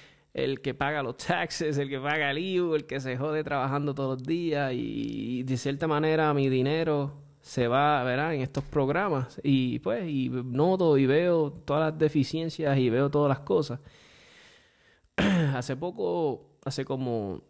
el 0.45 0.61
que 0.61 0.75
paga 0.75 1.03
los 1.03 1.17
taxes, 1.17 1.79
el 1.79 1.89
que 1.89 1.99
paga 1.99 2.31
el 2.31 2.39
IVU, 2.39 2.75
el 2.75 2.87
que 2.87 3.01
se 3.01 3.17
jode 3.17 3.43
trabajando 3.45 3.95
todos 3.95 4.19
los 4.19 4.27
días 4.27 4.73
y, 4.75 5.43
de 5.43 5.57
cierta 5.57 5.87
manera 5.87 6.33
mi 6.35 6.49
dinero 6.49 7.13
se 7.41 7.67
va, 7.69 8.03
¿verdad? 8.05 8.35
En 8.35 8.43
estos 8.43 8.65
programas 8.65 9.41
y 9.43 9.79
pues 9.81 10.09
y 10.09 10.29
noto 10.29 10.99
y 10.99 11.07
veo 11.07 11.51
todas 11.53 11.93
las 11.93 11.99
deficiencias 11.99 12.77
y 12.79 12.91
veo 12.91 13.11
todas 13.11 13.29
las 13.29 13.41
cosas. 13.41 13.81
hace 15.17 15.77
poco, 15.77 16.59
hace 16.65 16.85
como, 16.85 17.43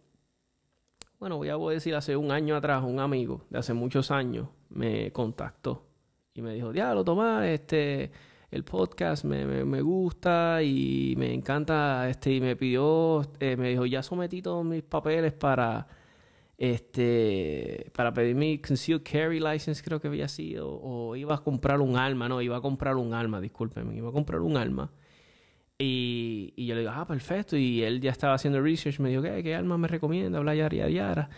bueno, 1.18 1.38
voy 1.38 1.48
a 1.48 1.56
decir 1.74 1.94
hace 1.94 2.16
un 2.16 2.30
año 2.30 2.56
atrás, 2.56 2.84
un 2.84 3.00
amigo 3.00 3.44
de 3.50 3.58
hace 3.58 3.74
muchos 3.74 4.10
años 4.10 4.48
me 4.70 5.10
contactó 5.12 5.86
y 6.34 6.42
me 6.42 6.54
dijo, 6.54 6.72
diablo, 6.72 7.04
Tomás, 7.04 7.46
este 7.46 8.12
el 8.50 8.64
podcast 8.64 9.24
me, 9.24 9.44
me, 9.44 9.82
gusta 9.82 10.62
y 10.62 11.14
me 11.18 11.34
encanta, 11.34 12.08
este, 12.08 12.32
y 12.32 12.40
me 12.40 12.56
pidió, 12.56 13.30
eh, 13.40 13.56
me 13.56 13.70
dijo, 13.70 13.84
ya 13.84 14.02
sometí 14.02 14.40
todos 14.40 14.64
mis 14.64 14.82
papeles 14.82 15.32
para, 15.34 15.86
este, 16.56 17.90
para 17.94 18.12
pedir 18.12 18.34
mi 18.34 18.58
concealed 18.58 19.02
carry 19.02 19.38
license, 19.38 19.82
creo 19.82 20.00
que 20.00 20.08
había 20.08 20.28
sido, 20.28 20.68
o 20.70 21.14
iba 21.16 21.34
a 21.34 21.38
comprar 21.38 21.80
un 21.80 21.96
arma, 21.96 22.28
no, 22.28 22.40
iba 22.40 22.56
a 22.56 22.60
comprar 22.62 22.96
un 22.96 23.12
arma, 23.12 23.40
discúlpeme, 23.40 23.94
iba 23.96 24.08
a 24.08 24.12
comprar 24.12 24.40
un 24.40 24.56
arma. 24.56 24.90
Y, 25.80 26.54
y 26.56 26.66
yo 26.66 26.74
le 26.74 26.80
digo, 26.80 26.92
ah, 26.94 27.06
perfecto, 27.06 27.56
y 27.56 27.82
él 27.84 28.00
ya 28.00 28.10
estaba 28.10 28.34
haciendo 28.34 28.60
research, 28.60 28.98
me 28.98 29.10
dijo, 29.10 29.22
¿qué, 29.22 29.42
qué 29.42 29.54
arma 29.54 29.78
me 29.78 29.88
recomienda? 29.88 30.38
Habla 30.38 30.54
yara, 30.54 30.88
yara. 30.88 31.30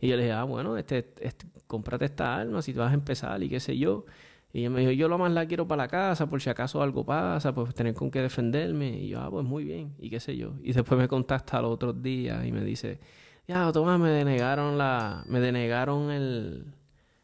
Y 0.00 0.08
yo 0.08 0.16
le 0.16 0.22
dije, 0.22 0.32
ah, 0.32 0.44
bueno, 0.44 0.76
este, 0.78 1.12
este, 1.20 1.46
cómprate 1.66 2.06
esta 2.06 2.36
arma 2.36 2.62
si 2.62 2.72
te 2.72 2.78
vas 2.78 2.92
a 2.92 2.94
empezar 2.94 3.42
y 3.42 3.48
qué 3.48 3.60
sé 3.60 3.76
yo. 3.76 4.06
Y 4.52 4.60
ella 4.60 4.70
me 4.70 4.80
dijo, 4.80 4.92
yo 4.92 5.08
lo 5.08 5.16
más 5.16 5.32
la 5.32 5.46
quiero 5.46 5.66
para 5.66 5.84
la 5.84 5.88
casa, 5.88 6.28
por 6.28 6.42
si 6.42 6.50
acaso 6.50 6.82
algo 6.82 7.04
pasa, 7.06 7.54
pues 7.54 7.74
tener 7.74 7.94
con 7.94 8.10
qué 8.10 8.20
defenderme. 8.20 8.98
Y 8.98 9.08
yo, 9.08 9.20
ah, 9.20 9.30
pues 9.30 9.46
muy 9.46 9.64
bien, 9.64 9.94
y 9.98 10.10
qué 10.10 10.20
sé 10.20 10.36
yo. 10.36 10.54
Y 10.62 10.72
después 10.72 11.00
me 11.00 11.08
contacta 11.08 11.62
los 11.62 11.72
otros 11.72 12.02
días 12.02 12.44
y 12.46 12.52
me 12.52 12.62
dice, 12.62 13.00
ya, 13.48 13.72
Tomás, 13.72 13.98
me 13.98 14.10
denegaron 14.10 14.76
la, 14.76 15.24
me 15.26 15.40
denegaron 15.40 16.10
el, 16.10 16.74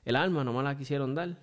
el 0.05 0.17
arma, 0.17 0.43
no 0.43 0.53
me 0.55 0.63
la 0.63 0.77
quisieron 0.77 1.15
dar. 1.15 1.37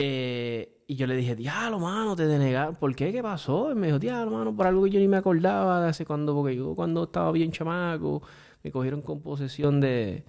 Eh, 0.00 0.84
y 0.88 0.96
yo 0.96 1.06
le 1.06 1.16
dije, 1.16 1.36
diablo, 1.36 1.78
mano, 1.78 2.16
te 2.16 2.26
denegaron. 2.26 2.74
¿Por 2.74 2.94
qué? 2.96 3.12
¿Qué 3.12 3.22
pasó? 3.22 3.70
Y 3.70 3.74
me 3.76 3.86
dijo, 3.86 3.98
diablo, 3.98 4.32
mano, 4.32 4.54
por 4.54 4.66
algo 4.66 4.84
que 4.84 4.90
yo 4.90 5.00
ni 5.00 5.08
me 5.08 5.16
acordaba 5.16 5.80
de 5.80 5.88
hace 5.90 6.04
cuando, 6.04 6.34
porque 6.34 6.56
yo 6.56 6.74
cuando 6.74 7.04
estaba 7.04 7.30
bien 7.32 7.52
chamaco, 7.52 8.22
me 8.62 8.70
cogieron 8.72 9.00
con 9.00 9.22
posesión 9.22 9.80
de, 9.80 10.24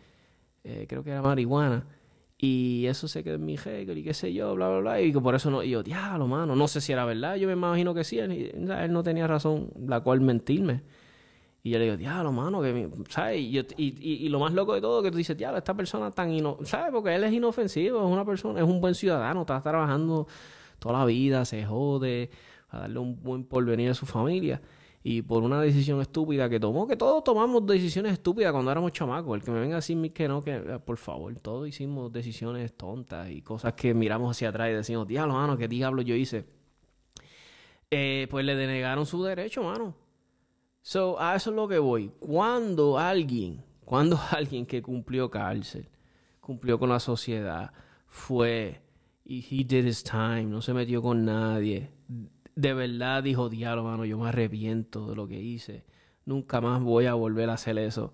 eh, 0.63 0.85
creo 0.88 1.03
que 1.03 1.12
era 1.12 1.21
marihuana. 1.21 1.85
Y 2.38 2.86
eso 2.88 3.08
se 3.08 3.24
quedó 3.24 3.36
en 3.36 3.46
mi 3.46 3.56
récord 3.56 3.96
y 3.96 4.04
qué 4.04 4.13
sé 4.13 4.34
yo, 4.34 4.56
bla, 4.56 4.68
bla, 4.68 4.80
bla. 4.80 5.01
Y 5.01 5.13
que 5.13 5.22
por 5.22 5.36
eso 5.36 5.50
no, 5.50 5.63
y 5.63 5.70
yo, 5.70 5.84
diablo, 5.84 6.27
mano, 6.27 6.56
no 6.56 6.68
sé 6.68 6.82
si 6.82 6.92
era 6.92 7.06
verdad. 7.06 7.36
Yo 7.36 7.48
me 7.48 7.54
imagino 7.54 7.94
que 7.94 8.04
sí. 8.04 8.20
Él, 8.20 8.54
no 8.89 9.04
tenía 9.04 9.25
razón 9.27 9.72
la 9.80 10.01
cual 10.01 10.22
mentirme. 10.22 10.84
Y 11.63 11.72
yo 11.72 11.80
le 11.80 11.86
digo, 11.86 11.98
diablo, 11.98 12.32
mano, 12.32 12.62
que, 12.62 12.89
¿sabes? 13.10 13.39
Y, 13.39 13.65
y, 13.77 14.30
lo 14.30 14.39
más 14.39 14.54
loco 14.54 14.74
de 14.75 14.82
todo 14.82 15.01
que 15.01 15.10
tú 15.10 15.18
dices, 15.18 15.36
diablo, 15.36 15.58
esta 15.58 15.74
persona 15.74 16.12
tan 16.12 16.32
inofensiva, 16.32 16.70
¿sabes? 16.70 16.92
Porque 16.92 17.15
él 17.15 17.24
es 17.24 17.34
inofensivo, 17.34 18.06
es 18.06 18.12
una 18.12 18.24
persona, 18.24 18.60
es 18.60 18.65
un 18.65 18.80
buen 18.80 18.94
ciudadano, 18.94 19.42
está 19.42 19.62
trabajando 19.62 20.27
toda 20.77 21.00
la 21.00 21.06
vida, 21.06 21.44
se 21.46 21.65
jode, 21.65 22.30
a 22.70 22.82
darle 22.82 23.00
un 23.00 23.24
buen 23.24 23.46
porvenir 23.46 23.89
a 23.89 23.94
su 23.96 24.06
familia 24.06 24.62
y 25.07 25.21
por 25.21 25.43
una 25.43 25.62
decisión 25.62 26.01
estúpida 26.01 26.50
que 26.50 26.59
tomó, 26.59 26.88
que 26.88 26.95
todos 26.95 27.24
tomamos 27.24 27.63
decisiones 27.67 28.13
estúpidas 28.13 28.51
cuando 28.51 28.71
éramos 28.71 28.91
chamacos. 28.91 29.38
El 29.38 29.43
que 29.43 29.51
me 29.51 29.59
venga 29.59 29.75
a 29.75 29.77
decir 29.77 30.12
que 30.12 30.27
no, 30.27 30.41
que 30.41 30.55
eh, 30.55 30.79
por 30.83 30.97
favor, 30.97 31.31
todos 31.41 31.67
hicimos 31.67 32.12
decisiones 32.12 32.75
tontas 32.75 33.29
y 33.29 33.43
cosas 33.43 33.74
que 33.74 33.93
miramos 33.93 34.35
hacia 34.35 34.50
atrás 34.50 34.71
y 34.71 34.74
decimos, 34.74 35.07
diablo, 35.07 35.35
mano, 35.35 35.57
¿qué 35.57 35.67
diablo 35.67 36.01
yo 36.01 36.15
hice? 36.15 36.47
Eh, 37.91 38.27
pues 38.31 38.43
le 38.43 38.55
denegaron 38.55 39.05
su 39.05 39.24
derecho, 39.24 39.62
mano. 39.62 39.95
So, 40.81 41.21
a 41.21 41.35
eso 41.35 41.51
es 41.51 41.55
lo 41.55 41.67
que 41.67 41.77
voy. 41.77 42.12
Cuando 42.19 42.97
alguien, 42.97 43.63
cuando 43.85 44.19
alguien 44.31 44.65
que 44.65 44.81
cumplió 44.81 45.29
cárcel, 45.29 45.88
cumplió 46.39 46.79
con 46.79 46.89
la 46.89 47.00
sociedad, 47.00 47.71
fue 48.07 48.81
y 49.24 49.45
he 49.51 49.63
did 49.63 49.85
his 49.85 50.03
time, 50.03 50.45
no 50.45 50.63
se 50.63 50.74
metió 50.74 51.00
con 51.03 51.25
nadie, 51.25 51.91
de 52.55 52.74
verdad 52.74 53.21
dijo, 53.24 53.50
diablo, 53.50 53.83
mano, 53.83 54.05
yo 54.05 54.17
me 54.17 54.29
arrepiento 54.29 55.09
de 55.09 55.15
lo 55.15 55.27
que 55.27 55.39
hice. 55.39 55.85
Nunca 56.25 56.62
más 56.62 56.81
voy 56.81 57.05
a 57.05 57.13
volver 57.13 57.50
a 57.50 57.53
hacer 57.53 57.77
eso. 57.77 58.13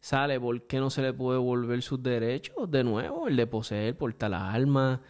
Sale, 0.00 0.38
¿por 0.38 0.66
qué 0.66 0.78
no 0.78 0.90
se 0.90 1.02
le 1.02 1.12
puede 1.12 1.38
volver 1.38 1.82
sus 1.82 2.02
derechos 2.02 2.70
de 2.70 2.84
nuevo? 2.84 3.28
El 3.28 3.36
de 3.36 3.46
poseer, 3.46 3.96
portar 3.96 4.30
la 4.30 4.52
alma. 4.52 5.00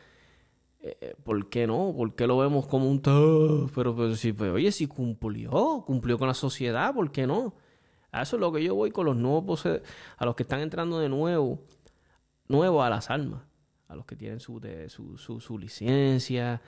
Eh, 0.81 0.97
eh, 1.01 1.15
¿Por 1.25 1.49
qué 1.49 1.67
no? 1.67 1.93
¿Por 1.97 2.15
qué 2.15 2.27
lo 2.27 2.39
vemos 2.39 2.67
como 2.67 2.89
un... 2.89 3.01
Pero, 3.01 3.69
pero 3.75 4.15
sí, 4.15 4.33
pues, 4.33 4.53
oye, 4.53 4.71
si 4.71 4.87
cumplió, 4.87 5.83
cumplió 5.87 6.19
con 6.19 6.29
la 6.29 6.35
sociedad, 6.35 6.95
¿por 6.95 7.11
qué 7.11 7.27
no? 7.27 7.55
Eso 8.13 8.37
es 8.37 8.41
lo 8.41 8.53
que 8.53 8.63
yo 8.63 8.75
voy 8.75 8.91
con 8.91 9.07
los 9.07 9.17
nuevos 9.17 9.67
a 9.67 10.25
los 10.25 10.37
que 10.37 10.45
están 10.45 10.61
entrando 10.61 10.99
de 10.99 11.09
nuevo, 11.09 11.61
nuevo 12.49 12.83
a 12.83 12.89
las 12.89 13.11
almas, 13.11 13.43
a 13.89 13.97
los 13.97 14.07
que 14.07 14.17
tienen 14.17 14.41
su, 14.41 14.61
su, 14.89 15.19
su, 15.19 15.41
su 15.41 15.59
licencia, 15.59 16.63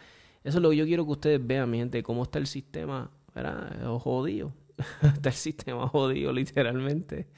eso 0.44 0.58
es 0.58 0.62
lo 0.62 0.70
que 0.70 0.76
yo 0.76 0.86
quiero 0.86 1.04
que 1.04 1.12
ustedes 1.12 1.46
vean, 1.46 1.70
mi 1.70 1.78
gente, 1.78 2.02
cómo 2.02 2.22
está 2.22 2.38
el 2.38 2.46
sistema, 2.46 3.10
¿verdad? 3.34 3.98
Jodido. 3.98 4.52
está 5.02 5.30
el 5.30 5.34
sistema 5.34 5.88
jodido, 5.88 6.32
literalmente. 6.32 7.28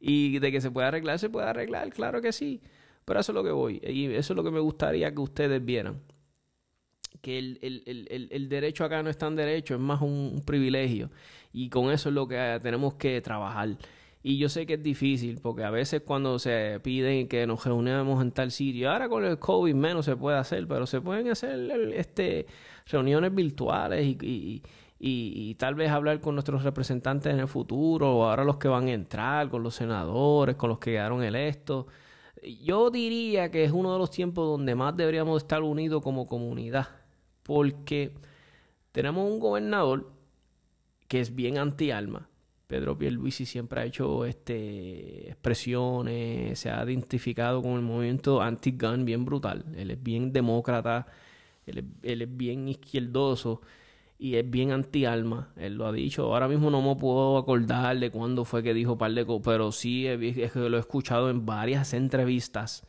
Y 0.00 0.38
de 0.38 0.52
que 0.52 0.60
se 0.60 0.70
puede 0.70 0.86
arreglar, 0.86 1.18
se 1.18 1.30
puede 1.30 1.46
arreglar, 1.46 1.90
claro 1.90 2.20
que 2.20 2.32
sí. 2.32 2.60
Pero 3.04 3.20
eso 3.20 3.32
es 3.32 3.34
lo 3.34 3.44
que 3.44 3.50
voy. 3.50 3.80
Y 3.86 4.06
eso 4.06 4.32
es 4.32 4.36
lo 4.36 4.44
que 4.44 4.50
me 4.50 4.60
gustaría 4.60 5.12
que 5.12 5.20
ustedes 5.20 5.64
vieran. 5.64 6.00
Que 7.20 7.38
el, 7.38 7.58
el, 7.62 7.82
el, 7.86 8.28
el 8.30 8.48
derecho 8.48 8.84
acá 8.84 9.02
no 9.02 9.10
es 9.10 9.18
tan 9.18 9.34
derecho, 9.34 9.74
es 9.74 9.80
más 9.80 10.00
un 10.02 10.42
privilegio. 10.44 11.10
Y 11.52 11.68
con 11.68 11.90
eso 11.90 12.08
es 12.08 12.14
lo 12.14 12.28
que 12.28 12.60
tenemos 12.62 12.94
que 12.94 13.20
trabajar. 13.20 13.76
Y 14.26 14.38
yo 14.38 14.48
sé 14.48 14.64
que 14.64 14.74
es 14.74 14.82
difícil, 14.82 15.38
porque 15.42 15.64
a 15.64 15.70
veces 15.70 16.00
cuando 16.00 16.38
se 16.38 16.80
piden 16.82 17.28
que 17.28 17.46
nos 17.46 17.62
reunamos 17.66 18.22
en 18.22 18.32
tal 18.32 18.50
sitio, 18.52 18.90
ahora 18.90 19.06
con 19.06 19.22
el 19.22 19.38
COVID 19.38 19.74
menos 19.74 20.06
se 20.06 20.16
puede 20.16 20.38
hacer, 20.38 20.66
pero 20.66 20.86
se 20.86 21.02
pueden 21.02 21.28
hacer 21.28 21.70
este, 21.94 22.46
reuniones 22.86 23.34
virtuales 23.34 24.06
y, 24.06 24.16
y, 24.22 24.62
y, 24.98 25.54
tal 25.56 25.74
vez 25.74 25.90
hablar 25.90 26.22
con 26.22 26.36
nuestros 26.36 26.64
representantes 26.64 27.34
en 27.34 27.40
el 27.40 27.48
futuro, 27.48 28.16
o 28.16 28.24
ahora 28.24 28.44
los 28.44 28.56
que 28.56 28.66
van 28.66 28.88
a 28.88 28.92
entrar, 28.92 29.50
con 29.50 29.62
los 29.62 29.74
senadores, 29.74 30.56
con 30.56 30.70
los 30.70 30.78
que 30.78 30.92
quedaron 30.92 31.22
electos. 31.22 31.84
Yo 32.62 32.88
diría 32.88 33.50
que 33.50 33.64
es 33.64 33.72
uno 33.72 33.92
de 33.92 33.98
los 33.98 34.10
tiempos 34.10 34.46
donde 34.48 34.74
más 34.74 34.96
deberíamos 34.96 35.42
estar 35.42 35.62
unidos 35.62 36.02
como 36.02 36.26
comunidad, 36.26 36.88
porque 37.42 38.14
tenemos 38.90 39.30
un 39.30 39.38
gobernador 39.38 40.10
que 41.08 41.20
es 41.20 41.34
bien 41.34 41.58
anti-alma 41.58 42.30
Pedro 42.74 42.98
Pierluisi 42.98 43.46
siempre 43.46 43.80
ha 43.80 43.84
hecho 43.84 44.24
este, 44.24 45.28
expresiones, 45.28 46.58
se 46.58 46.70
ha 46.70 46.82
identificado 46.82 47.62
con 47.62 47.74
el 47.74 47.82
movimiento 47.82 48.42
anti-gun 48.42 49.04
bien 49.04 49.24
brutal. 49.24 49.64
Él 49.76 49.92
es 49.92 50.02
bien 50.02 50.32
demócrata, 50.32 51.06
él 51.66 51.86
es, 52.02 52.36
bien 52.36 52.66
izquierdoso 52.66 53.60
y 54.18 54.34
es 54.34 54.50
bien 54.50 54.72
anti-alma. 54.72 55.52
Él 55.56 55.76
lo 55.76 55.86
ha 55.86 55.92
dicho. 55.92 56.24
Ahora 56.24 56.48
mismo 56.48 56.68
no 56.68 56.82
me 56.82 56.96
puedo 56.96 57.38
acordar 57.38 57.96
de 57.96 58.10
cuándo 58.10 58.44
fue 58.44 58.64
que 58.64 58.74
dijo 58.74 58.98
par 58.98 59.12
de 59.12 59.24
pero 59.44 59.70
sí 59.70 60.08
lo 60.56 60.76
he 60.76 60.80
escuchado 60.80 61.30
en 61.30 61.46
varias 61.46 61.94
entrevistas 61.94 62.84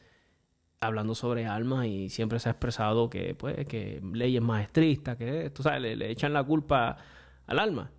hablando 0.81 1.13
sobre 1.13 1.45
almas 1.45 1.85
y 1.85 2.09
siempre 2.09 2.39
se 2.39 2.49
ha 2.49 2.53
expresado 2.53 3.07
que, 3.07 3.35
pues, 3.35 3.67
que 3.67 4.01
leyes 4.13 4.41
más 4.41 4.63
estrictas, 4.63 5.15
que 5.15 5.51
tú 5.51 5.61
sabes, 5.61 5.79
le, 5.83 5.95
le 5.95 6.09
echan 6.09 6.33
la 6.33 6.43
culpa 6.43 6.97
al 7.45 7.59
alma 7.59 7.91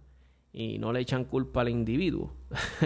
y 0.56 0.78
no 0.78 0.90
le 0.90 1.00
echan 1.00 1.25
culpa 1.26 1.60
al 1.60 1.68
individuo, 1.68 2.32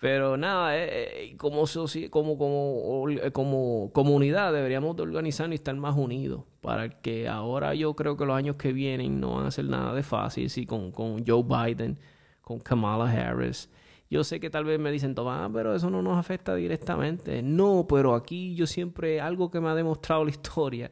Pero 0.00 0.36
nada, 0.36 0.76
eh, 0.76 0.88
eh, 1.30 1.36
como, 1.36 1.64
como, 2.10 2.36
como, 2.36 3.08
eh, 3.08 3.30
como 3.30 3.90
comunidad 3.92 4.52
deberíamos 4.52 4.96
de 4.96 5.02
organizarnos 5.04 5.52
y 5.52 5.54
estar 5.54 5.76
más 5.76 5.96
unidos 5.96 6.42
para 6.60 6.88
que 6.88 7.28
ahora 7.28 7.72
yo 7.76 7.94
creo 7.94 8.16
que 8.16 8.26
los 8.26 8.34
años 8.34 8.56
que 8.56 8.72
vienen 8.72 9.20
no 9.20 9.36
van 9.36 9.46
a 9.46 9.52
ser 9.52 9.66
nada 9.66 9.94
de 9.94 10.02
fácil, 10.02 10.50
sí, 10.50 10.66
con, 10.66 10.90
con 10.90 11.24
Joe 11.24 11.44
Biden, 11.44 12.00
con 12.40 12.58
Kamala 12.58 13.08
Harris. 13.08 13.70
Yo 14.10 14.24
sé 14.24 14.40
que 14.40 14.50
tal 14.50 14.64
vez 14.64 14.80
me 14.80 14.90
dicen, 14.90 15.14
Tomás, 15.14 15.48
pero 15.52 15.72
eso 15.72 15.88
no 15.88 16.02
nos 16.02 16.18
afecta 16.18 16.56
directamente. 16.56 17.40
No, 17.40 17.86
pero 17.88 18.16
aquí 18.16 18.56
yo 18.56 18.66
siempre, 18.66 19.20
algo 19.20 19.52
que 19.52 19.60
me 19.60 19.68
ha 19.68 19.74
demostrado 19.76 20.24
la 20.24 20.30
historia 20.30 20.90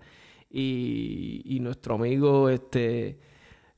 y, 0.49 1.42
y 1.44 1.59
nuestro 1.59 1.97
amigo, 1.97 2.49
este 2.49 3.18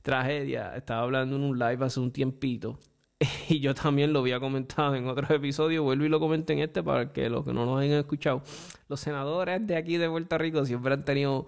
tragedia. 0.03 0.75
Estaba 0.75 1.01
hablando 1.01 1.35
en 1.35 1.43
un 1.43 1.57
live 1.57 1.83
hace 1.83 1.99
un 1.99 2.11
tiempito. 2.11 2.79
Y 3.49 3.59
yo 3.59 3.73
también 3.73 4.13
lo 4.13 4.19
había 4.19 4.39
comentado 4.39 4.95
en 4.95 5.07
otros 5.07 5.29
episodios. 5.31 5.83
Vuelvo 5.83 6.05
y 6.05 6.09
lo 6.09 6.19
comenté 6.19 6.53
en 6.53 6.59
este 6.59 6.83
para 6.83 7.11
que 7.11 7.29
los 7.29 7.43
que 7.45 7.53
no 7.53 7.65
lo 7.65 7.77
hayan 7.77 7.99
escuchado. 7.99 8.43
Los 8.87 8.99
senadores 8.99 9.65
de 9.65 9.75
aquí 9.77 9.97
de 9.97 10.09
Puerto 10.09 10.37
Rico 10.37 10.65
siempre 10.65 10.93
han 10.93 11.05
tenido 11.05 11.47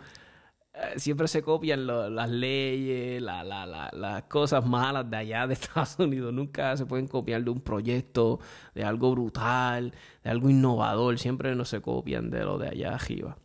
eh, 0.77 1.00
siempre 1.00 1.27
se 1.29 1.41
copian 1.41 1.88
las 1.88 2.29
leyes, 2.29 3.21
las 3.21 4.24
cosas 4.24 4.65
malas 4.65 5.09
de 5.09 5.17
allá 5.17 5.47
de 5.47 5.53
Estados 5.55 5.97
Unidos. 6.00 6.33
Nunca 6.33 6.75
se 6.75 6.85
pueden 6.85 7.07
copiar 7.07 7.43
de 7.43 7.50
un 7.50 7.62
proyecto, 7.62 8.39
de 8.74 8.83
algo 8.83 9.12
brutal, 9.12 9.93
de 10.24 10.29
algo 10.29 10.50
innovador. 10.50 11.17
Siempre 11.17 11.55
no 11.55 11.65
se 11.65 11.81
copian 11.81 12.29
de 12.29 12.43
lo 12.43 12.57
de 12.57 12.69
allá 12.69 12.95
arriba. 12.95 13.38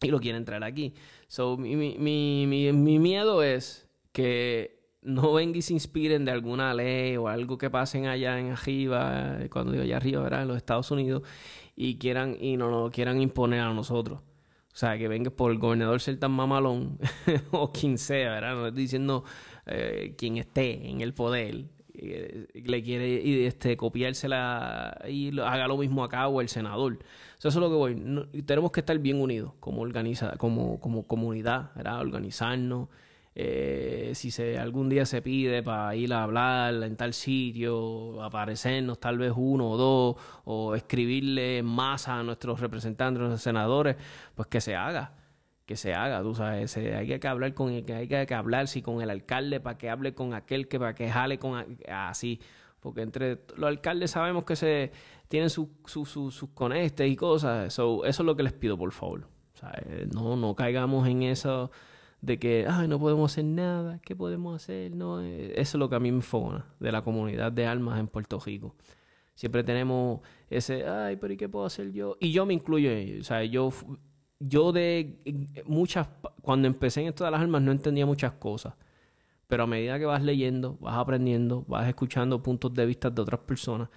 Y 0.00 0.08
lo 0.08 0.20
quieren 0.20 0.44
traer 0.44 0.64
aquí. 0.64 0.94
So, 1.28 1.56
mi, 1.56 1.76
mi, 1.76 1.96
mi, 2.46 2.72
mi 2.72 2.98
miedo 2.98 3.42
es 3.42 3.83
que 4.14 4.78
no 5.02 5.32
vengan 5.34 5.56
y 5.56 5.62
se 5.62 5.72
inspiren 5.72 6.24
de 6.24 6.30
alguna 6.30 6.72
ley 6.72 7.16
o 7.16 7.26
algo 7.26 7.58
que 7.58 7.68
pasen 7.68 8.06
allá 8.06 8.38
en 8.38 8.52
arriba, 8.52 9.38
cuando 9.50 9.72
digo 9.72 9.82
allá 9.82 9.96
arriba, 9.96 10.22
¿verdad? 10.22 10.42
En 10.42 10.48
los 10.48 10.56
Estados 10.56 10.88
Unidos, 10.92 11.24
y 11.74 11.98
quieran, 11.98 12.36
y 12.40 12.56
no 12.56 12.70
nos 12.70 12.92
quieran 12.92 13.20
imponer 13.20 13.60
a 13.60 13.74
nosotros. 13.74 14.20
O 14.20 14.76
sea, 14.76 14.96
que 14.96 15.08
venga 15.08 15.30
por 15.30 15.50
el 15.50 15.58
gobernador 15.58 16.00
ser 16.00 16.18
tan 16.18 16.30
mamalón, 16.30 16.98
o 17.50 17.72
quien 17.72 17.98
sea, 17.98 18.30
¿verdad? 18.30 18.54
No 18.54 18.66
estoy 18.68 18.82
diciendo 18.82 19.24
eh, 19.66 20.14
quien 20.16 20.36
esté 20.36 20.88
en 20.88 21.00
el 21.00 21.12
poder, 21.12 21.64
eh, 21.92 22.46
le 22.54 22.82
quiere 22.84 23.46
este, 23.48 23.76
copiársela 23.76 24.96
y 25.08 25.36
haga 25.40 25.66
lo 25.66 25.76
mismo 25.76 26.04
acá 26.04 26.28
o 26.28 26.40
el 26.40 26.48
senador. 26.48 27.00
eso 27.36 27.48
es 27.48 27.54
lo 27.56 27.68
que 27.68 27.74
voy. 27.74 28.42
tenemos 28.46 28.70
que 28.70 28.80
estar 28.80 28.96
bien 29.00 29.20
unidos 29.20 29.54
como, 29.58 29.82
organiza, 29.82 30.36
como, 30.36 30.78
como 30.78 31.02
comunidad, 31.02 31.72
¿verdad? 31.74 32.00
Organizarnos 32.00 32.88
eh, 33.36 34.12
si 34.14 34.30
se 34.30 34.58
algún 34.58 34.88
día 34.88 35.06
se 35.06 35.20
pide 35.20 35.62
para 35.62 35.96
ir 35.96 36.12
a 36.12 36.22
hablar 36.22 36.74
en 36.84 36.96
tal 36.96 37.12
sitio, 37.14 38.22
aparecernos 38.22 39.00
tal 39.00 39.18
vez 39.18 39.32
uno 39.34 39.70
o 39.70 39.76
dos, 39.76 40.16
o 40.44 40.74
escribirle 40.76 41.62
más 41.64 42.06
a 42.06 42.22
nuestros 42.22 42.60
representantes, 42.60 43.18
a 43.18 43.22
nuestros 43.22 43.42
senadores, 43.42 43.96
pues 44.36 44.46
que 44.46 44.60
se 44.60 44.76
haga, 44.76 45.14
que 45.66 45.76
se 45.76 45.94
haga, 45.94 46.22
tú 46.22 46.34
sabes, 46.36 46.76
hay 46.76 47.18
que 47.18 47.26
hablar 47.26 47.54
con 47.54 47.72
el, 47.72 47.90
hay 47.92 48.06
que 48.06 48.34
hablar 48.34 48.68
si 48.68 48.82
con 48.82 49.02
el 49.02 49.10
alcalde 49.10 49.58
para 49.58 49.78
que 49.78 49.90
hable 49.90 50.14
con 50.14 50.32
aquel 50.32 50.68
que 50.68 50.78
para 50.78 50.94
que 50.94 51.10
jale 51.10 51.38
con 51.38 51.78
así, 51.88 52.40
porque 52.78 53.02
entre 53.02 53.40
los 53.56 53.66
alcaldes 53.66 54.12
sabemos 54.12 54.44
que 54.44 54.54
se 54.54 54.92
tienen 55.26 55.50
sus 55.50 56.48
conectes 56.54 57.10
y 57.10 57.16
cosas, 57.16 57.66
eso 57.66 58.04
es 58.04 58.20
lo 58.20 58.36
que 58.36 58.44
les 58.44 58.52
pido 58.52 58.78
por 58.78 58.92
favor, 58.92 59.26
no, 60.12 60.36
no 60.36 60.54
caigamos 60.54 61.08
en 61.08 61.24
eso 61.24 61.72
de 62.24 62.38
que, 62.38 62.66
ay, 62.68 62.88
no 62.88 62.98
podemos 62.98 63.30
hacer 63.30 63.44
nada, 63.44 64.00
¿qué 64.02 64.16
podemos 64.16 64.56
hacer? 64.56 64.92
No, 64.96 65.20
eh, 65.20 65.52
eso 65.56 65.76
es 65.76 65.78
lo 65.78 65.90
que 65.90 65.96
a 65.96 66.00
mí 66.00 66.10
me 66.10 66.22
fogona 66.22 66.64
de 66.80 66.90
la 66.90 67.02
comunidad 67.02 67.52
de 67.52 67.66
almas 67.66 68.00
en 68.00 68.08
Puerto 68.08 68.40
Rico. 68.40 68.74
Siempre 69.34 69.62
tenemos 69.62 70.20
ese, 70.48 70.86
ay, 70.86 71.16
pero 71.16 71.34
¿y 71.34 71.36
qué 71.36 71.48
puedo 71.48 71.66
hacer 71.66 71.92
yo? 71.92 72.16
Y 72.20 72.32
yo 72.32 72.46
me 72.46 72.54
incluyo 72.54 72.90
en 72.90 72.98
ello. 72.98 73.20
O 73.20 73.24
sea, 73.24 73.44
yo, 73.44 73.70
yo 74.38 74.72
de 74.72 75.18
muchas, 75.66 76.08
cuando 76.40 76.66
empecé 76.66 77.02
en 77.02 77.08
esto 77.08 77.24
de 77.24 77.30
las 77.30 77.42
almas 77.42 77.60
no 77.60 77.72
entendía 77.72 78.06
muchas 78.06 78.32
cosas. 78.32 78.74
Pero 79.46 79.64
a 79.64 79.66
medida 79.66 79.98
que 79.98 80.06
vas 80.06 80.22
leyendo, 80.22 80.78
vas 80.80 80.96
aprendiendo, 80.96 81.64
vas 81.68 81.86
escuchando 81.86 82.42
puntos 82.42 82.72
de 82.72 82.86
vista 82.86 83.10
de 83.10 83.20
otras 83.20 83.40
personas, 83.40 83.90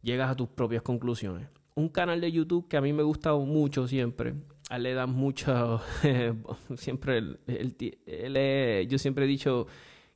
llegas 0.00 0.30
a 0.30 0.34
tus 0.34 0.48
propias 0.48 0.82
conclusiones. 0.82 1.48
Un 1.74 1.90
canal 1.90 2.20
de 2.22 2.32
YouTube 2.32 2.66
que 2.66 2.78
a 2.78 2.80
mí 2.80 2.94
me 2.94 3.02
gusta 3.02 3.34
mucho 3.34 3.86
siempre 3.86 4.34
a 4.68 4.78
le 4.78 4.94
dan 4.94 5.10
mucho, 5.10 5.80
siempre, 6.76 7.18
él, 7.18 8.88
yo 8.88 8.98
siempre 8.98 9.24
he 9.24 9.28
dicho 9.28 9.66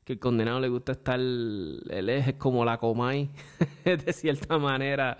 que 0.04 0.14
el 0.14 0.18
condenado 0.18 0.58
le 0.60 0.68
gusta 0.68 0.92
estar, 0.92 1.20
él 1.20 2.08
es 2.08 2.34
como 2.34 2.64
la 2.64 2.78
Comay, 2.78 3.30
de 3.84 4.12
cierta 4.12 4.58
manera, 4.58 5.18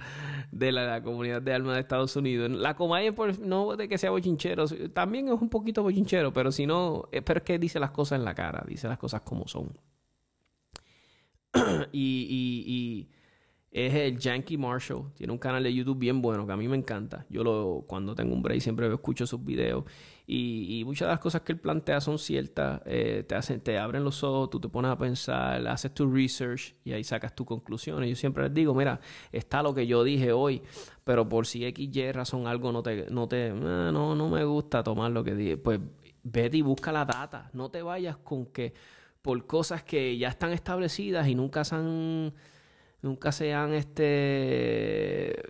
de 0.50 0.72
la, 0.72 1.02
comunidad 1.02 1.42
de 1.42 1.54
alma 1.54 1.74
de 1.74 1.80
Estados 1.80 2.16
Unidos. 2.16 2.50
La 2.50 2.74
Comay 2.74 3.14
no 3.40 3.76
de 3.76 3.88
que 3.88 3.98
sea 3.98 4.10
bochinchero, 4.10 4.66
también 4.92 5.28
es 5.28 5.40
un 5.40 5.48
poquito 5.48 5.82
bochinchero, 5.82 6.32
pero 6.32 6.50
si 6.50 6.66
no, 6.66 7.08
eh, 7.12 7.22
pero 7.22 7.38
es 7.38 7.44
que 7.44 7.58
dice 7.58 7.78
las 7.78 7.92
cosas 7.92 8.18
en 8.18 8.24
la 8.24 8.34
cara, 8.34 8.64
dice 8.66 8.88
las 8.88 8.98
cosas 8.98 9.20
como 9.20 9.46
son. 9.46 9.78
y, 11.92 12.66
y 12.66 13.19
es 13.70 13.94
el 13.94 14.18
Yankee 14.18 14.56
Marshall. 14.56 15.12
Tiene 15.14 15.32
un 15.32 15.38
canal 15.38 15.62
de 15.62 15.72
YouTube 15.72 15.98
bien 15.98 16.20
bueno 16.20 16.46
que 16.46 16.52
a 16.52 16.56
mí 16.56 16.66
me 16.66 16.76
encanta. 16.76 17.24
Yo 17.28 17.44
lo, 17.44 17.84
cuando 17.86 18.14
tengo 18.14 18.34
un 18.34 18.42
break 18.42 18.60
siempre 18.60 18.92
escucho 18.92 19.26
sus 19.26 19.44
videos. 19.44 19.84
Y, 20.32 20.84
muchas 20.84 21.08
de 21.08 21.10
las 21.10 21.18
cosas 21.18 21.42
que 21.42 21.52
él 21.52 21.58
plantea 21.58 22.00
son 22.00 22.18
ciertas. 22.18 22.82
Eh, 22.84 23.24
te, 23.26 23.34
hacen, 23.34 23.60
te 23.60 23.78
abren 23.78 24.04
los 24.04 24.22
ojos, 24.22 24.50
tú 24.50 24.60
te 24.60 24.68
pones 24.68 24.90
a 24.90 24.96
pensar, 24.96 25.66
haces 25.66 25.92
tu 25.92 26.08
research 26.08 26.74
y 26.84 26.92
ahí 26.92 27.02
sacas 27.02 27.34
tus 27.34 27.46
conclusiones. 27.46 28.08
Yo 28.08 28.14
siempre 28.14 28.44
les 28.44 28.54
digo, 28.54 28.72
mira, 28.72 29.00
está 29.32 29.60
lo 29.60 29.74
que 29.74 29.88
yo 29.88 30.04
dije 30.04 30.30
hoy, 30.32 30.62
pero 31.02 31.28
por 31.28 31.46
si 31.46 31.64
X, 31.64 31.96
Y 31.96 32.12
razón 32.12 32.46
algo 32.46 32.70
no 32.70 32.80
te, 32.82 33.10
no 33.10 33.26
te, 33.26 33.48
eh, 33.48 33.52
no, 33.52 34.14
no 34.14 34.28
me 34.28 34.44
gusta 34.44 34.84
tomar 34.84 35.10
lo 35.10 35.24
que 35.24 35.34
dije. 35.34 35.56
Pues 35.56 35.80
vete 36.22 36.58
y 36.58 36.62
busca 36.62 36.92
la 36.92 37.04
data. 37.04 37.50
No 37.52 37.70
te 37.70 37.82
vayas 37.82 38.16
con 38.16 38.46
que 38.46 38.72
por 39.22 39.46
cosas 39.46 39.82
que 39.82 40.16
ya 40.16 40.28
están 40.28 40.52
establecidas 40.52 41.26
y 41.26 41.34
nunca 41.34 41.64
se 41.64 41.74
han 41.74 42.32
nunca 43.02 43.32
se 43.32 43.54
han 43.54 43.74
este 43.74 45.42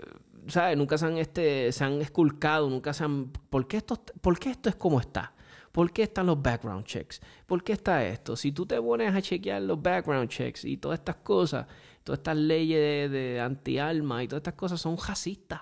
¿sabes? 0.46 0.76
Nunca 0.76 0.98
se 0.98 1.06
han 1.06 1.18
este 1.18 1.72
se 1.72 1.84
han 1.84 2.00
esculcado, 2.00 2.68
nunca 2.68 2.92
se 2.92 3.04
han 3.04 3.30
¿por 3.30 3.66
qué 3.66 3.78
esto 3.78 4.02
por 4.20 4.38
qué 4.38 4.50
esto 4.50 4.68
es 4.68 4.76
como 4.76 5.00
está? 5.00 5.34
¿Por 5.72 5.92
qué 5.92 6.02
están 6.02 6.26
los 6.26 6.42
background 6.42 6.84
checks? 6.84 7.20
¿Por 7.46 7.62
qué 7.62 7.72
está 7.74 8.04
esto? 8.04 8.34
Si 8.34 8.50
tú 8.50 8.66
te 8.66 8.80
pones 8.80 9.14
a 9.14 9.22
chequear 9.22 9.62
los 9.62 9.80
background 9.80 10.28
checks 10.28 10.64
y 10.64 10.76
todas 10.76 10.98
estas 10.98 11.16
cosas, 11.16 11.66
todas 12.02 12.18
estas 12.18 12.36
leyes 12.36 13.10
de, 13.10 13.40
anti-alma 13.40 14.24
y 14.24 14.28
todas 14.28 14.40
estas 14.40 14.54
cosas 14.54 14.80
son 14.80 14.96
racistas. 14.96 15.60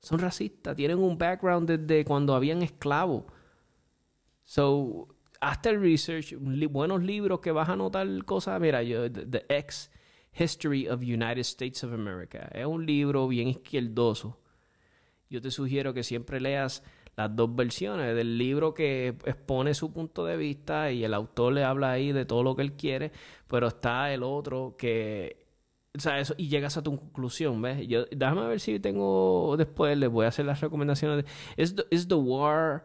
Son 0.00 0.18
racistas, 0.18 0.76
tienen 0.76 0.98
un 0.98 1.18
background 1.18 1.68
desde 1.68 2.04
cuando 2.04 2.34
habían 2.34 2.62
esclavos. 2.62 3.24
So, 4.44 5.08
hasta 5.40 5.70
el 5.70 5.80
research, 5.80 6.34
buenos 6.70 7.02
libros 7.02 7.40
que 7.40 7.52
vas 7.52 7.68
a 7.68 7.76
notar 7.76 8.06
cosas, 8.24 8.60
mira, 8.60 8.82
yo, 8.82 9.10
The 9.10 9.46
X 9.48 9.91
History 10.38 10.88
of 10.88 11.02
United 11.02 11.40
States 11.40 11.84
of 11.84 11.92
America. 11.92 12.48
Es 12.52 12.66
un 12.66 12.86
libro 12.86 13.28
bien 13.28 13.48
izquierdoso. 13.48 14.38
Yo 15.28 15.40
te 15.40 15.50
sugiero 15.50 15.94
que 15.94 16.02
siempre 16.02 16.40
leas 16.40 16.82
las 17.16 17.34
dos 17.34 17.54
versiones 17.54 18.14
del 18.16 18.38
libro 18.38 18.74
que 18.74 19.08
expone 19.08 19.74
su 19.74 19.92
punto 19.92 20.24
de 20.24 20.36
vista 20.36 20.90
y 20.90 21.04
el 21.04 21.14
autor 21.14 21.52
le 21.52 21.64
habla 21.64 21.92
ahí 21.92 22.12
de 22.12 22.24
todo 22.24 22.42
lo 22.42 22.56
que 22.56 22.62
él 22.62 22.72
quiere, 22.72 23.12
pero 23.48 23.68
está 23.68 24.12
el 24.12 24.22
otro 24.22 24.76
que 24.78 25.42
o 25.94 26.00
sea, 26.00 26.18
eso, 26.18 26.34
y 26.38 26.48
llegas 26.48 26.78
a 26.78 26.82
tu 26.82 26.96
conclusión, 26.96 27.60
¿ves? 27.60 27.86
Yo, 27.86 28.06
déjame 28.10 28.46
ver 28.46 28.60
si 28.60 28.80
tengo 28.80 29.56
después, 29.58 29.96
les 29.98 30.08
voy 30.08 30.24
a 30.24 30.28
hacer 30.28 30.46
las 30.46 30.62
recomendaciones. 30.62 31.26
¿Es 31.56 31.74
is 31.90 32.08
the 32.08 32.14
War 32.14 32.82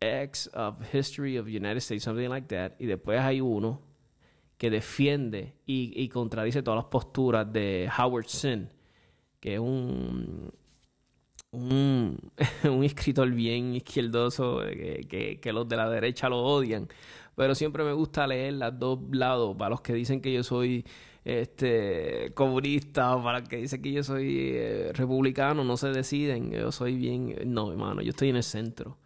X 0.00 0.50
of 0.54 0.76
History 0.94 1.38
of 1.38 1.46
United 1.46 1.78
States, 1.78 2.04
something 2.04 2.28
like 2.28 2.46
that. 2.48 2.72
Y 2.78 2.86
después 2.86 3.20
hay 3.20 3.40
uno 3.40 3.80
que 4.58 4.70
defiende 4.70 5.54
y, 5.66 6.08
contradice 6.08 6.62
todas 6.62 6.78
las 6.78 6.86
posturas 6.86 7.52
de 7.52 7.90
Howard 7.98 8.28
Zinn, 8.28 8.70
que 9.40 9.54
es 9.54 9.60
un, 9.60 10.50
un, 11.52 12.32
escritor 12.84 13.30
bien 13.30 13.74
izquierdoso 13.74 14.60
que, 15.08 15.38
que, 15.40 15.52
los 15.52 15.68
de 15.68 15.76
la 15.76 15.90
derecha 15.90 16.28
lo 16.28 16.42
odian. 16.42 16.88
Pero 17.34 17.54
siempre 17.54 17.84
me 17.84 17.92
gusta 17.92 18.26
leer 18.26 18.54
las 18.54 18.78
dos 18.78 18.98
lados, 19.10 19.56
para 19.56 19.70
los 19.70 19.82
que 19.82 19.92
dicen 19.92 20.22
que 20.22 20.32
yo 20.32 20.42
soy 20.42 20.84
este 21.24 22.32
comunista 22.34 23.20
para 23.22 23.40
los 23.40 23.48
que 23.48 23.56
dicen 23.56 23.82
que 23.82 23.92
yo 23.92 24.02
soy 24.04 24.52
eh, 24.54 24.92
republicano, 24.94 25.64
no 25.64 25.76
se 25.76 25.88
deciden. 25.88 26.52
Yo 26.52 26.72
soy 26.72 26.96
bien... 26.96 27.36
No, 27.46 27.72
hermano, 27.72 28.00
yo 28.00 28.10
estoy 28.10 28.30
en 28.30 28.36
el 28.36 28.42
centro 28.44 28.96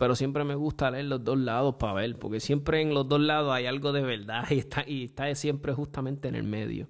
pero 0.00 0.16
siempre 0.16 0.44
me 0.44 0.54
gusta 0.54 0.90
leer 0.90 1.04
los 1.04 1.22
dos 1.22 1.38
lados 1.38 1.74
para 1.74 1.92
ver, 1.92 2.18
porque 2.18 2.40
siempre 2.40 2.80
en 2.80 2.94
los 2.94 3.06
dos 3.06 3.20
lados 3.20 3.52
hay 3.52 3.66
algo 3.66 3.92
de 3.92 4.00
verdad 4.00 4.46
y 4.48 4.56
está, 4.56 4.82
y 4.88 5.04
está 5.04 5.34
siempre 5.34 5.74
justamente 5.74 6.26
en 6.26 6.36
el 6.36 6.44
medio. 6.44 6.86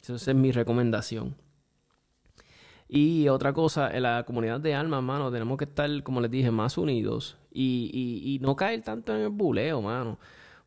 Esa 0.00 0.14
es 0.14 0.34
mi 0.34 0.50
recomendación. 0.50 1.36
Y 2.88 3.28
otra 3.28 3.52
cosa, 3.52 3.94
en 3.94 4.04
la 4.04 4.24
comunidad 4.24 4.60
de 4.60 4.74
almas, 4.74 5.02
mano, 5.02 5.30
tenemos 5.30 5.58
que 5.58 5.64
estar, 5.64 6.02
como 6.04 6.22
les 6.22 6.30
dije, 6.30 6.50
más 6.50 6.78
unidos 6.78 7.36
y, 7.52 7.90
y, 7.92 8.34
y 8.34 8.38
no 8.38 8.56
caer 8.56 8.80
tanto 8.80 9.14
en 9.14 9.20
el 9.20 9.28
buleo, 9.28 9.82
mano. 9.82 10.18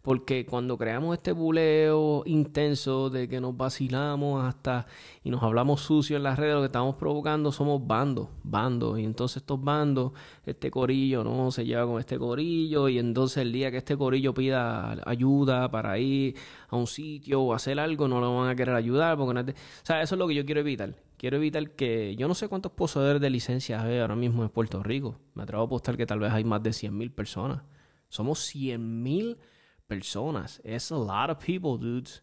Porque 0.07 0.45
cuando 0.45 0.77
creamos 0.77 1.17
este 1.17 1.33
buleo 1.33 2.23
intenso 2.25 3.09
de 3.09 3.27
que 3.27 3.41
nos 3.41 3.57
vacilamos 3.57 4.41
hasta 4.41 4.87
y 5.21 5.29
nos 5.29 5.43
hablamos 5.43 5.81
sucio 5.81 6.15
en 6.15 6.23
las 6.23 6.39
redes, 6.39 6.53
lo 6.53 6.61
que 6.61 6.67
estamos 6.67 6.95
provocando 6.95 7.51
somos 7.51 7.85
bandos, 7.85 8.29
bandos. 8.41 8.97
Y 8.99 9.03
entonces 9.03 9.41
estos 9.41 9.61
bandos, 9.61 10.13
este 10.45 10.71
corillo 10.71 11.25
no 11.25 11.51
se 11.51 11.65
lleva 11.65 11.85
con 11.85 11.99
este 11.99 12.17
corillo. 12.17 12.87
Y 12.87 12.99
entonces 12.99 13.39
el 13.39 13.51
día 13.51 13.69
que 13.69 13.75
este 13.75 13.97
corillo 13.97 14.33
pida 14.33 14.95
ayuda 15.05 15.69
para 15.69 15.99
ir 15.99 16.35
a 16.69 16.77
un 16.77 16.87
sitio 16.87 17.41
o 17.41 17.53
hacer 17.53 17.77
algo, 17.77 18.07
no 18.07 18.21
lo 18.21 18.33
van 18.33 18.49
a 18.49 18.55
querer 18.55 18.75
ayudar. 18.75 19.17
Porque 19.17 19.33
no 19.33 19.41
O 19.41 19.53
sea, 19.83 20.01
eso 20.01 20.15
es 20.15 20.19
lo 20.19 20.25
que 20.29 20.35
yo 20.35 20.45
quiero 20.45 20.61
evitar. 20.61 20.95
Quiero 21.17 21.35
evitar 21.35 21.71
que. 21.71 22.15
Yo 22.15 22.29
no 22.29 22.33
sé 22.33 22.47
cuántos 22.47 22.71
poseedores 22.71 23.19
de 23.19 23.29
licencias 23.29 23.83
hay 23.83 23.99
ahora 23.99 24.15
mismo 24.15 24.43
en 24.43 24.49
Puerto 24.51 24.81
Rico. 24.81 25.19
Me 25.33 25.43
atrevo 25.43 25.63
a 25.63 25.65
apostar 25.65 25.97
que 25.97 26.05
tal 26.05 26.19
vez 26.19 26.31
hay 26.31 26.45
más 26.45 26.63
de 26.63 26.69
100.000 26.69 27.13
personas. 27.13 27.63
Somos 28.07 28.39
100.000 28.55 29.35
personas. 29.35 29.56
Es 29.89 30.91
a 30.91 30.97
lot 30.97 31.29
of 31.29 31.39
people, 31.39 31.77
dudes. 31.77 32.21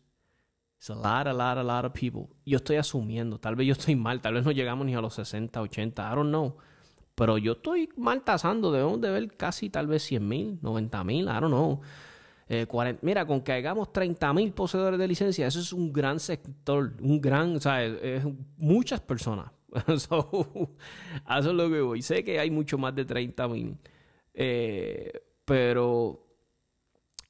It's 0.79 0.91
a 0.91 0.95
lot, 0.95 1.27
a 1.27 1.33
lot, 1.33 1.57
a 1.57 1.63
lot 1.63 1.87
of 1.87 1.93
people. 1.95 2.29
Yo 2.45 2.59
estoy 2.59 2.77
asumiendo, 2.77 3.39
tal 3.39 3.57
vez 3.57 3.67
yo 3.67 3.73
estoy 3.73 3.97
mal, 3.97 4.21
tal 4.21 4.35
vez 4.35 4.45
no 4.45 4.53
llegamos 4.53 4.85
ni 4.85 4.95
a 4.95 5.01
los 5.01 5.15
60, 5.15 5.63
80, 5.63 6.13
I 6.13 6.15
don't 6.15 6.29
know. 6.29 6.57
Pero 7.15 7.39
yo 7.39 7.53
estoy 7.53 7.89
mal 7.97 8.23
tasando, 8.23 8.71
debemos 8.71 9.01
de 9.01 9.11
ver 9.11 9.37
casi 9.37 9.71
tal 9.71 9.87
vez 9.87 10.03
100 10.03 10.29
mil, 10.29 10.59
90 10.61 11.05
mil, 11.05 11.25
I 11.25 11.41
don't 11.41 11.47
know. 11.47 11.81
Eh, 12.49 12.67
mira, 13.01 13.27
con 13.27 13.41
que 13.41 13.53
hagamos 13.53 13.93
30 13.93 14.33
mil 14.35 14.53
poseedores 14.53 14.99
de 14.99 15.09
licencia, 15.09 15.47
eso 15.47 15.61
es 15.61 15.73
un 15.73 15.91
gran 15.91 16.21
sector, 16.21 16.93
un 17.01 17.21
gran, 17.21 17.57
o 17.57 17.61
sea, 17.61 17.83
es, 17.83 18.25
muchas 18.59 19.01
personas. 19.01 19.51
eso 19.87 20.29
es 21.27 21.47
lo 21.47 21.71
que 21.71 21.81
voy. 21.81 22.03
Sé 22.03 22.23
que 22.23 22.39
hay 22.39 22.51
mucho 22.51 22.77
más 22.77 22.95
de 22.95 23.07
30 23.07 23.49
mil, 23.49 23.79
eh, 24.35 25.13
pero 25.47 26.24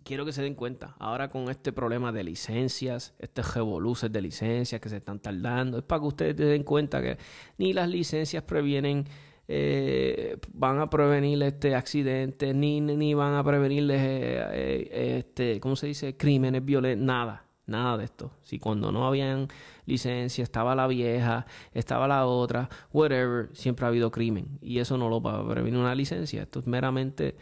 quiero 0.04 0.24
que 0.24 0.32
se 0.32 0.42
den 0.42 0.54
cuenta, 0.54 0.94
ahora 0.98 1.28
con 1.28 1.48
este 1.48 1.72
problema 1.72 2.12
de 2.12 2.22
licencias, 2.22 3.14
estos 3.18 3.54
revoluces 3.54 4.12
de 4.12 4.20
licencias 4.20 4.80
que 4.80 4.88
se 4.88 4.98
están 4.98 5.18
tardando, 5.18 5.78
es 5.78 5.84
para 5.84 6.00
que 6.00 6.06
ustedes 6.06 6.36
se 6.36 6.44
den 6.44 6.62
cuenta 6.62 7.02
que 7.02 7.18
ni 7.58 7.72
las 7.72 7.88
licencias 7.88 8.42
previenen, 8.44 9.06
eh, 9.48 10.38
van 10.52 10.78
a 10.78 10.88
prevenir 10.88 11.42
este 11.42 11.74
accidentes, 11.74 12.54
ni, 12.54 12.80
ni 12.80 13.14
van 13.14 13.34
a 13.34 13.44
prevenir, 13.44 13.90
eh, 13.90 13.96
eh, 13.96 15.16
este, 15.18 15.60
¿cómo 15.60 15.76
se 15.76 15.88
dice? 15.88 16.16
Crímenes 16.16 16.64
violentos, 16.64 17.04
nada, 17.04 17.46
nada 17.66 17.96
de 17.96 18.04
esto. 18.04 18.32
Si 18.42 18.58
cuando 18.58 18.92
no 18.92 19.06
habían 19.06 19.48
licencia, 19.86 20.44
estaba 20.44 20.74
la 20.74 20.86
vieja, 20.86 21.46
estaba 21.72 22.06
la 22.08 22.26
otra, 22.26 22.68
whatever, 22.92 23.50
siempre 23.54 23.86
ha 23.86 23.88
habido 23.88 24.10
crimen. 24.10 24.58
Y 24.60 24.78
eso 24.78 24.98
no 24.98 25.08
lo 25.08 25.20
va 25.20 25.40
a 25.40 25.48
prevenir 25.48 25.78
una 25.78 25.94
licencia, 25.94 26.42
esto 26.42 26.60
es 26.60 26.66
meramente 26.66 27.36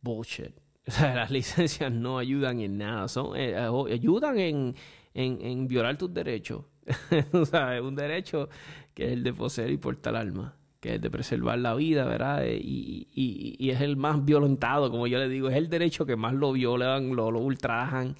bullshit. 0.00 0.65
O 0.86 0.90
sea, 0.92 1.14
las 1.14 1.30
licencias 1.30 1.90
no 1.90 2.18
ayudan 2.18 2.60
en 2.60 2.78
nada, 2.78 3.08
son, 3.08 3.36
eh, 3.36 3.54
eh, 3.56 3.92
ayudan 3.92 4.38
en, 4.38 4.74
en, 5.14 5.66
violar 5.66 5.98
tus 5.98 6.12
derechos. 6.14 6.62
o 7.32 7.44
sea, 7.44 7.76
es 7.76 7.82
un 7.82 7.96
derecho 7.96 8.48
que 8.94 9.06
es 9.06 9.12
el 9.12 9.24
de 9.24 9.32
poseer 9.32 9.70
y 9.70 9.78
portar 9.78 10.14
alma, 10.14 10.54
que 10.78 10.90
es 10.90 10.94
el 10.96 11.00
de 11.00 11.10
preservar 11.10 11.58
la 11.58 11.74
vida, 11.74 12.04
¿verdad? 12.04 12.46
Eh, 12.46 12.60
y, 12.62 13.08
y, 13.12 13.56
y, 13.58 13.70
es 13.70 13.80
el 13.80 13.96
más 13.96 14.24
violentado, 14.24 14.90
como 14.90 15.08
yo 15.08 15.18
le 15.18 15.28
digo, 15.28 15.48
es 15.48 15.56
el 15.56 15.68
derecho 15.68 16.06
que 16.06 16.14
más 16.14 16.34
lo 16.34 16.52
violan, 16.52 17.16
lo, 17.16 17.32
lo 17.32 17.40
ultrajan. 17.40 18.14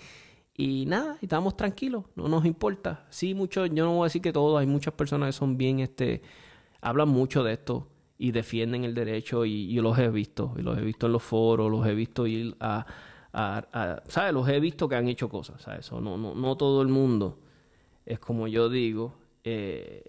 Y 0.57 0.87
nada, 0.87 1.19
estamos 1.23 1.57
tranquilos, 1.57 2.05
no 2.17 2.29
nos 2.29 2.45
importa. 2.47 3.07
Sí, 3.11 3.35
mucho, 3.35 3.67
yo 3.67 3.85
no 3.85 3.93
voy 3.93 4.05
a 4.05 4.07
decir 4.07 4.23
que 4.23 4.33
todos, 4.33 4.59
hay 4.59 4.67
muchas 4.67 4.95
personas 4.95 5.29
que 5.29 5.39
son 5.39 5.57
bien, 5.57 5.81
este, 5.81 6.23
hablan 6.81 7.11
mucho 7.11 7.45
de 7.45 7.53
esto 7.53 7.87
y 8.19 8.33
defienden 8.33 8.85
el 8.85 8.95
derecho 8.95 9.45
y 9.45 9.73
yo 9.73 9.83
los 9.83 9.99
he 9.99 10.09
visto, 10.09 10.55
y 10.57 10.63
los 10.63 10.79
he 10.79 10.81
visto 10.81 11.07
en 11.07 11.13
los 11.13 11.23
foros, 11.23 11.71
los 11.71 11.87
he 11.87 11.95
visto 11.95 12.27
ir 12.27 12.57
a, 12.61 12.87
¿sabes? 14.09 14.33
Los 14.33 14.49
he 14.49 14.59
visto 14.61 14.89
que 14.89 14.97
han 14.97 15.09
hecho 15.09 15.29
cosas, 15.29 15.61
¿sabes? 15.61 15.91
no, 15.93 16.17
no, 16.17 16.35
no 16.35 16.57
todo 16.57 16.83
el 16.83 16.89
mundo 16.89 17.39
es 18.07 18.21
como 18.21 18.47
yo 18.47 18.69
digo, 18.69 19.15
eh, 19.43 20.05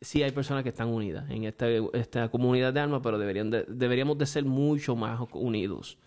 sí 0.00 0.22
hay 0.22 0.30
personas 0.30 0.62
que 0.62 0.68
están 0.68 0.88
unidas 0.88 1.28
en 1.30 1.44
esta, 1.44 1.66
esta 1.94 2.28
comunidad 2.28 2.72
de 2.74 2.80
almas, 2.80 3.00
pero 3.02 3.18
deberían 3.18 3.50
deberíamos 3.50 4.18
de 4.18 4.26
ser 4.26 4.44
mucho 4.44 4.94
más 4.94 5.18
unidos, 5.32 5.98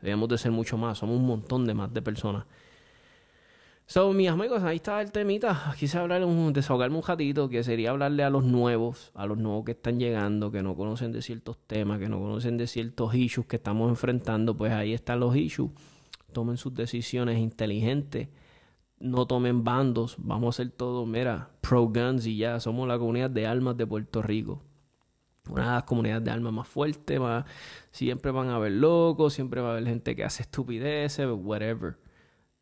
deberíamos 0.00 0.30
de 0.30 0.38
ser 0.38 0.50
mucho 0.50 0.78
más, 0.78 0.98
somos 0.98 1.16
un 1.16 1.26
montón 1.26 1.66
de 1.66 1.74
más 1.74 1.92
de 1.92 2.02
personas 2.02 2.46
So, 3.90 4.12
mis 4.12 4.28
amigos, 4.28 4.62
ahí 4.64 4.76
está 4.76 5.00
el 5.00 5.10
temita. 5.12 5.74
Quise 5.78 5.96
hablar, 5.96 6.22
un, 6.22 6.52
desahogarme 6.52 6.98
un 6.98 7.02
ratito, 7.02 7.48
que 7.48 7.64
sería 7.64 7.88
hablarle 7.88 8.22
a 8.22 8.28
los 8.28 8.44
nuevos, 8.44 9.10
a 9.14 9.24
los 9.24 9.38
nuevos 9.38 9.64
que 9.64 9.72
están 9.72 9.98
llegando, 9.98 10.50
que 10.50 10.62
no 10.62 10.76
conocen 10.76 11.10
de 11.10 11.22
ciertos 11.22 11.56
temas, 11.66 11.98
que 11.98 12.06
no 12.06 12.20
conocen 12.20 12.58
de 12.58 12.66
ciertos 12.66 13.14
issues 13.14 13.46
que 13.46 13.56
estamos 13.56 13.88
enfrentando. 13.88 14.54
Pues 14.54 14.72
ahí 14.72 14.92
están 14.92 15.20
los 15.20 15.34
issues. 15.34 15.70
Tomen 16.34 16.58
sus 16.58 16.74
decisiones 16.74 17.38
inteligentes. 17.38 18.28
No 19.00 19.26
tomen 19.26 19.64
bandos. 19.64 20.16
Vamos 20.18 20.60
a 20.60 20.62
hacer 20.62 20.70
todo, 20.70 21.06
mira, 21.06 21.48
pro 21.62 21.86
guns 21.86 22.26
y 22.26 22.36
ya. 22.36 22.60
Somos 22.60 22.86
la 22.86 22.98
comunidad 22.98 23.30
de 23.30 23.46
almas 23.46 23.78
de 23.78 23.86
Puerto 23.86 24.20
Rico. 24.20 24.62
Una 25.48 25.64
de 25.64 25.70
las 25.76 25.84
comunidades 25.84 26.24
de 26.24 26.30
almas 26.30 26.52
más 26.52 26.68
fuertes. 26.68 27.18
Más, 27.18 27.46
siempre 27.90 28.32
van 28.32 28.48
a 28.48 28.56
haber 28.56 28.72
locos, 28.72 29.32
siempre 29.32 29.62
va 29.62 29.68
a 29.68 29.72
haber 29.72 29.86
gente 29.86 30.14
que 30.14 30.24
hace 30.24 30.42
estupideces, 30.42 31.26
whatever. 31.26 31.96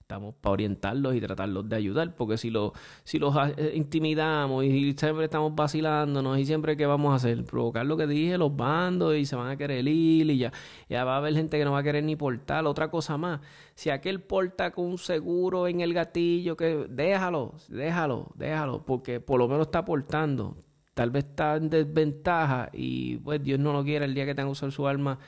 Estamos 0.06 0.36
para 0.36 0.52
orientarlos 0.52 1.16
y 1.16 1.20
tratarlos 1.20 1.68
de 1.68 1.74
ayudar, 1.74 2.14
porque 2.14 2.38
si, 2.38 2.48
lo, 2.48 2.72
si 3.02 3.18
los 3.18 3.34
eh, 3.56 3.72
intimidamos 3.74 4.64
y 4.64 4.92
siempre 4.92 5.24
estamos 5.24 5.52
vacilándonos 5.52 6.38
y 6.38 6.46
siempre 6.46 6.76
¿qué 6.76 6.86
vamos 6.86 7.12
a 7.12 7.16
hacer? 7.16 7.44
Provocar 7.44 7.84
lo 7.84 7.96
que 7.96 8.06
dije, 8.06 8.38
los 8.38 8.54
bandos 8.54 9.16
y 9.16 9.24
se 9.24 9.34
van 9.34 9.50
a 9.50 9.56
querer 9.56 9.84
ir 9.88 10.30
y 10.30 10.38
ya, 10.38 10.52
ya 10.88 11.02
va 11.02 11.14
a 11.14 11.16
haber 11.16 11.34
gente 11.34 11.58
que 11.58 11.64
no 11.64 11.72
va 11.72 11.80
a 11.80 11.82
querer 11.82 12.04
ni 12.04 12.14
portar. 12.14 12.66
Otra 12.66 12.88
cosa 12.88 13.18
más, 13.18 13.40
si 13.74 13.90
aquel 13.90 14.20
porta 14.20 14.70
con 14.70 14.84
un 14.84 14.98
seguro 14.98 15.66
en 15.66 15.80
el 15.80 15.92
gatillo, 15.92 16.56
que 16.56 16.86
déjalo, 16.88 17.54
déjalo, 17.66 18.30
déjalo, 18.36 18.84
porque 18.84 19.18
por 19.18 19.40
lo 19.40 19.48
menos 19.48 19.66
está 19.66 19.84
portando. 19.84 20.56
Tal 20.94 21.10
vez 21.10 21.24
está 21.24 21.56
en 21.56 21.68
desventaja 21.68 22.70
y 22.72 23.16
pues 23.16 23.42
Dios 23.42 23.58
no 23.58 23.72
lo 23.72 23.82
quiere 23.82 24.04
el 24.04 24.14
día 24.14 24.24
que 24.24 24.36
tenga 24.36 24.46
que 24.46 24.52
usar 24.52 24.70
su 24.70 24.86
arma 24.86 25.18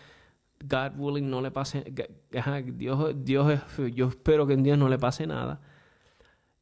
God 0.61 0.99
willing 0.99 1.31
no 1.31 1.41
le 1.41 1.51
pase, 1.51 1.85
Dios, 2.75 3.15
Dios, 3.25 3.61
yo 3.95 4.09
espero 4.09 4.47
que 4.47 4.55
en 4.55 4.63
Dios 4.63 4.79
no 4.79 4.89
le 4.89 4.99
pase 4.99 5.27
nada. 5.27 5.61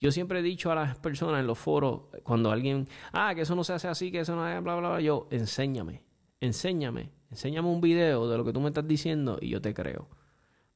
Yo 0.00 0.12
siempre 0.12 0.40
he 0.40 0.42
dicho 0.42 0.70
a 0.70 0.74
las 0.74 0.98
personas 0.98 1.40
en 1.40 1.46
los 1.46 1.58
foros, 1.58 2.02
cuando 2.22 2.50
alguien, 2.50 2.86
ah, 3.12 3.34
que 3.34 3.42
eso 3.42 3.54
no 3.54 3.64
se 3.64 3.72
hace 3.72 3.88
así, 3.88 4.12
que 4.12 4.20
eso 4.20 4.36
no 4.36 4.46
es 4.46 4.62
bla, 4.62 4.76
bla, 4.76 4.90
bla, 4.90 5.00
yo, 5.00 5.26
enséñame, 5.30 6.04
enséñame, 6.40 7.10
enséñame 7.30 7.68
un 7.68 7.80
video 7.80 8.28
de 8.28 8.36
lo 8.36 8.44
que 8.44 8.52
tú 8.52 8.60
me 8.60 8.68
estás 8.68 8.86
diciendo 8.86 9.38
y 9.40 9.48
yo 9.48 9.62
te 9.62 9.72
creo. 9.72 10.08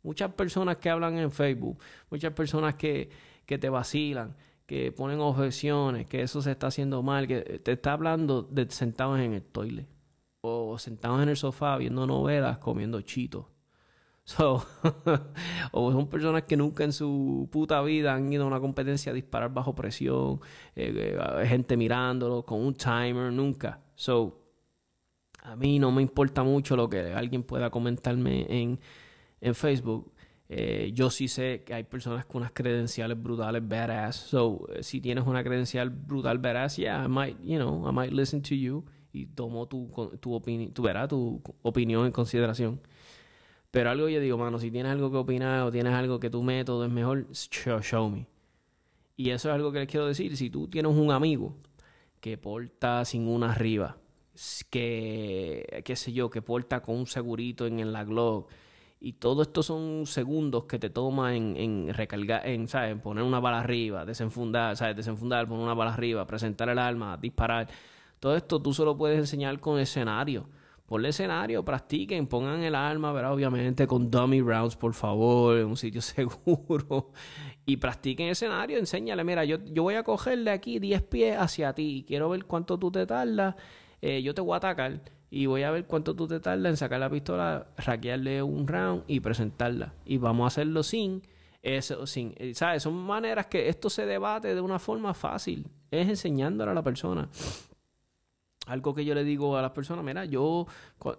Muchas 0.02 0.32
personas 0.32 0.78
que 0.78 0.88
hablan 0.88 1.18
en 1.18 1.30
Facebook, 1.30 1.78
muchas 2.10 2.32
personas 2.32 2.76
que, 2.76 3.10
que 3.44 3.58
te 3.58 3.68
vacilan, 3.68 4.34
que 4.64 4.92
ponen 4.92 5.20
objeciones, 5.20 6.06
que 6.06 6.22
eso 6.22 6.40
se 6.40 6.52
está 6.52 6.68
haciendo 6.68 7.02
mal, 7.02 7.26
que 7.26 7.60
te 7.62 7.72
está 7.72 7.92
hablando 7.92 8.42
de 8.42 8.70
sentados 8.70 9.20
en 9.20 9.34
el 9.34 9.42
toilet 9.42 9.86
o 10.42 10.78
sentados 10.78 11.22
en 11.22 11.28
el 11.28 11.36
sofá 11.36 11.76
viendo 11.76 12.06
novelas 12.06 12.58
comiendo 12.58 13.00
chitos. 13.02 13.46
So, 14.30 14.64
o 15.72 15.90
son 15.90 16.06
personas 16.08 16.44
que 16.44 16.56
nunca 16.56 16.84
en 16.84 16.92
su 16.92 17.48
puta 17.50 17.82
vida 17.82 18.14
han 18.14 18.32
ido 18.32 18.44
a 18.44 18.46
una 18.46 18.60
competencia 18.60 19.10
a 19.10 19.14
disparar 19.14 19.52
bajo 19.52 19.74
presión, 19.74 20.40
eh, 20.76 21.16
eh, 21.18 21.46
gente 21.48 21.76
mirándolo 21.76 22.44
con 22.44 22.60
un 22.60 22.74
timer, 22.74 23.32
nunca. 23.32 23.80
So, 23.96 24.40
a 25.42 25.56
mí 25.56 25.80
no 25.80 25.90
me 25.90 26.02
importa 26.02 26.44
mucho 26.44 26.76
lo 26.76 26.88
que 26.88 27.12
alguien 27.12 27.42
pueda 27.42 27.70
comentarme 27.70 28.46
en, 28.48 28.78
en 29.40 29.54
Facebook. 29.54 30.12
Eh, 30.48 30.92
yo 30.94 31.10
sí 31.10 31.26
sé 31.26 31.64
que 31.64 31.74
hay 31.74 31.84
personas 31.84 32.24
con 32.24 32.42
unas 32.42 32.52
credenciales 32.52 33.20
brutales, 33.20 33.66
badass. 33.66 34.14
So, 34.14 34.64
si 34.80 35.00
tienes 35.00 35.26
una 35.26 35.42
credencial 35.42 35.90
brutal, 35.90 36.38
badass, 36.38 36.76
yeah, 36.76 37.04
I 37.04 37.08
might, 37.08 37.40
you 37.42 37.58
know, 37.58 37.88
I 37.88 37.90
might 37.90 38.12
listen 38.12 38.42
to 38.42 38.54
you 38.54 38.84
y 39.12 39.26
tomo 39.26 39.66
tu, 39.66 39.90
tu, 40.20 40.34
opinión, 40.34 40.72
tu, 40.72 40.82
tu 41.08 41.42
opinión 41.62 42.06
en 42.06 42.12
consideración. 42.12 42.80
Pero 43.70 43.90
algo 43.90 44.08
yo 44.08 44.20
digo, 44.20 44.36
mano, 44.36 44.58
si 44.58 44.70
tienes 44.70 44.90
algo 44.92 45.10
que 45.10 45.16
opinar 45.16 45.62
o 45.62 45.70
tienes 45.70 45.94
algo 45.94 46.18
que 46.18 46.30
tu 46.30 46.42
método 46.42 46.84
es 46.84 46.90
mejor, 46.90 47.26
show, 47.32 48.10
me. 48.10 48.26
Y 49.16 49.30
eso 49.30 49.48
es 49.48 49.54
algo 49.54 49.70
que 49.70 49.80
les 49.80 49.88
quiero 49.88 50.06
decir. 50.06 50.36
Si 50.36 50.50
tú 50.50 50.68
tienes 50.68 50.92
un 50.92 51.12
amigo 51.12 51.56
que 52.20 52.36
porta 52.36 53.04
sin 53.04 53.28
una 53.28 53.52
arriba, 53.52 53.96
que, 54.70 55.82
qué 55.84 55.96
sé 55.96 56.12
yo, 56.12 56.30
que 56.30 56.42
porta 56.42 56.80
con 56.80 56.96
un 56.96 57.06
segurito 57.06 57.66
en, 57.66 57.92
la 57.92 58.04
glove, 58.04 58.46
y 58.98 59.14
todo 59.14 59.42
esto 59.42 59.62
son 59.62 60.04
segundos 60.06 60.64
que 60.64 60.78
te 60.78 60.90
toma 60.90 61.36
en, 61.36 61.56
en 61.56 61.94
recargar, 61.94 62.46
en, 62.46 62.66
¿sabes? 62.66 63.00
Poner 63.00 63.22
una 63.22 63.40
bala 63.40 63.60
arriba, 63.60 64.04
desenfundar, 64.04 64.76
¿sabes? 64.76 64.96
Desenfundar, 64.96 65.46
poner 65.46 65.64
una 65.64 65.74
bala 65.74 65.94
arriba, 65.94 66.26
presentar 66.26 66.68
el 66.70 66.78
arma, 66.78 67.16
disparar. 67.16 67.68
Todo 68.20 68.36
esto 68.36 68.60
tú 68.60 68.74
solo 68.74 68.96
puedes 68.96 69.18
enseñar 69.18 69.58
con 69.60 69.80
escenario. 69.80 70.46
Ponle 70.84 71.08
escenario, 71.08 71.64
practiquen, 71.64 72.26
pongan 72.26 72.62
el 72.62 72.74
arma, 72.74 73.12
¿verdad? 73.12 73.32
Obviamente 73.32 73.86
con 73.86 74.10
dummy 74.10 74.42
rounds, 74.42 74.76
por 74.76 74.92
favor, 74.92 75.56
en 75.56 75.66
un 75.66 75.76
sitio 75.76 76.02
seguro. 76.02 77.12
Y 77.64 77.78
practiquen 77.78 78.28
escenario, 78.28 78.76
enséñale, 78.76 79.24
mira, 79.24 79.44
yo, 79.44 79.58
yo 79.64 79.84
voy 79.84 79.94
a 79.94 80.02
coger 80.02 80.38
de 80.40 80.50
aquí 80.50 80.78
10 80.78 81.02
pies 81.02 81.38
hacia 81.38 81.72
ti 81.72 82.04
quiero 82.06 82.28
ver 82.28 82.44
cuánto 82.44 82.78
tú 82.78 82.90
te 82.90 83.06
tardas. 83.06 83.54
Eh, 84.02 84.22
yo 84.22 84.34
te 84.34 84.42
voy 84.42 84.54
a 84.54 84.56
atacar 84.56 85.00
y 85.30 85.46
voy 85.46 85.62
a 85.62 85.70
ver 85.70 85.86
cuánto 85.86 86.14
tú 86.14 86.26
te 86.26 86.40
tardas 86.40 86.70
en 86.70 86.76
sacar 86.76 87.00
la 87.00 87.08
pistola, 87.08 87.68
raquearle 87.78 88.42
un 88.42 88.68
round 88.68 89.04
y 89.06 89.20
presentarla. 89.20 89.94
Y 90.04 90.18
vamos 90.18 90.44
a 90.44 90.48
hacerlo 90.48 90.82
sin 90.82 91.22
eso, 91.62 92.06
sin, 92.06 92.34
eh, 92.36 92.52
¿sabes? 92.52 92.82
Son 92.82 92.94
maneras 92.94 93.46
que 93.46 93.68
esto 93.68 93.88
se 93.88 94.04
debate 94.04 94.54
de 94.54 94.60
una 94.60 94.78
forma 94.78 95.14
fácil. 95.14 95.68
Es 95.90 96.08
enseñándole 96.08 96.72
a 96.72 96.74
la 96.74 96.82
persona 96.82 97.30
algo 98.70 98.94
que 98.94 99.04
yo 99.04 99.14
le 99.14 99.24
digo 99.24 99.56
a 99.56 99.62
las 99.62 99.72
personas, 99.72 100.04
mira, 100.04 100.24
yo, 100.24 100.66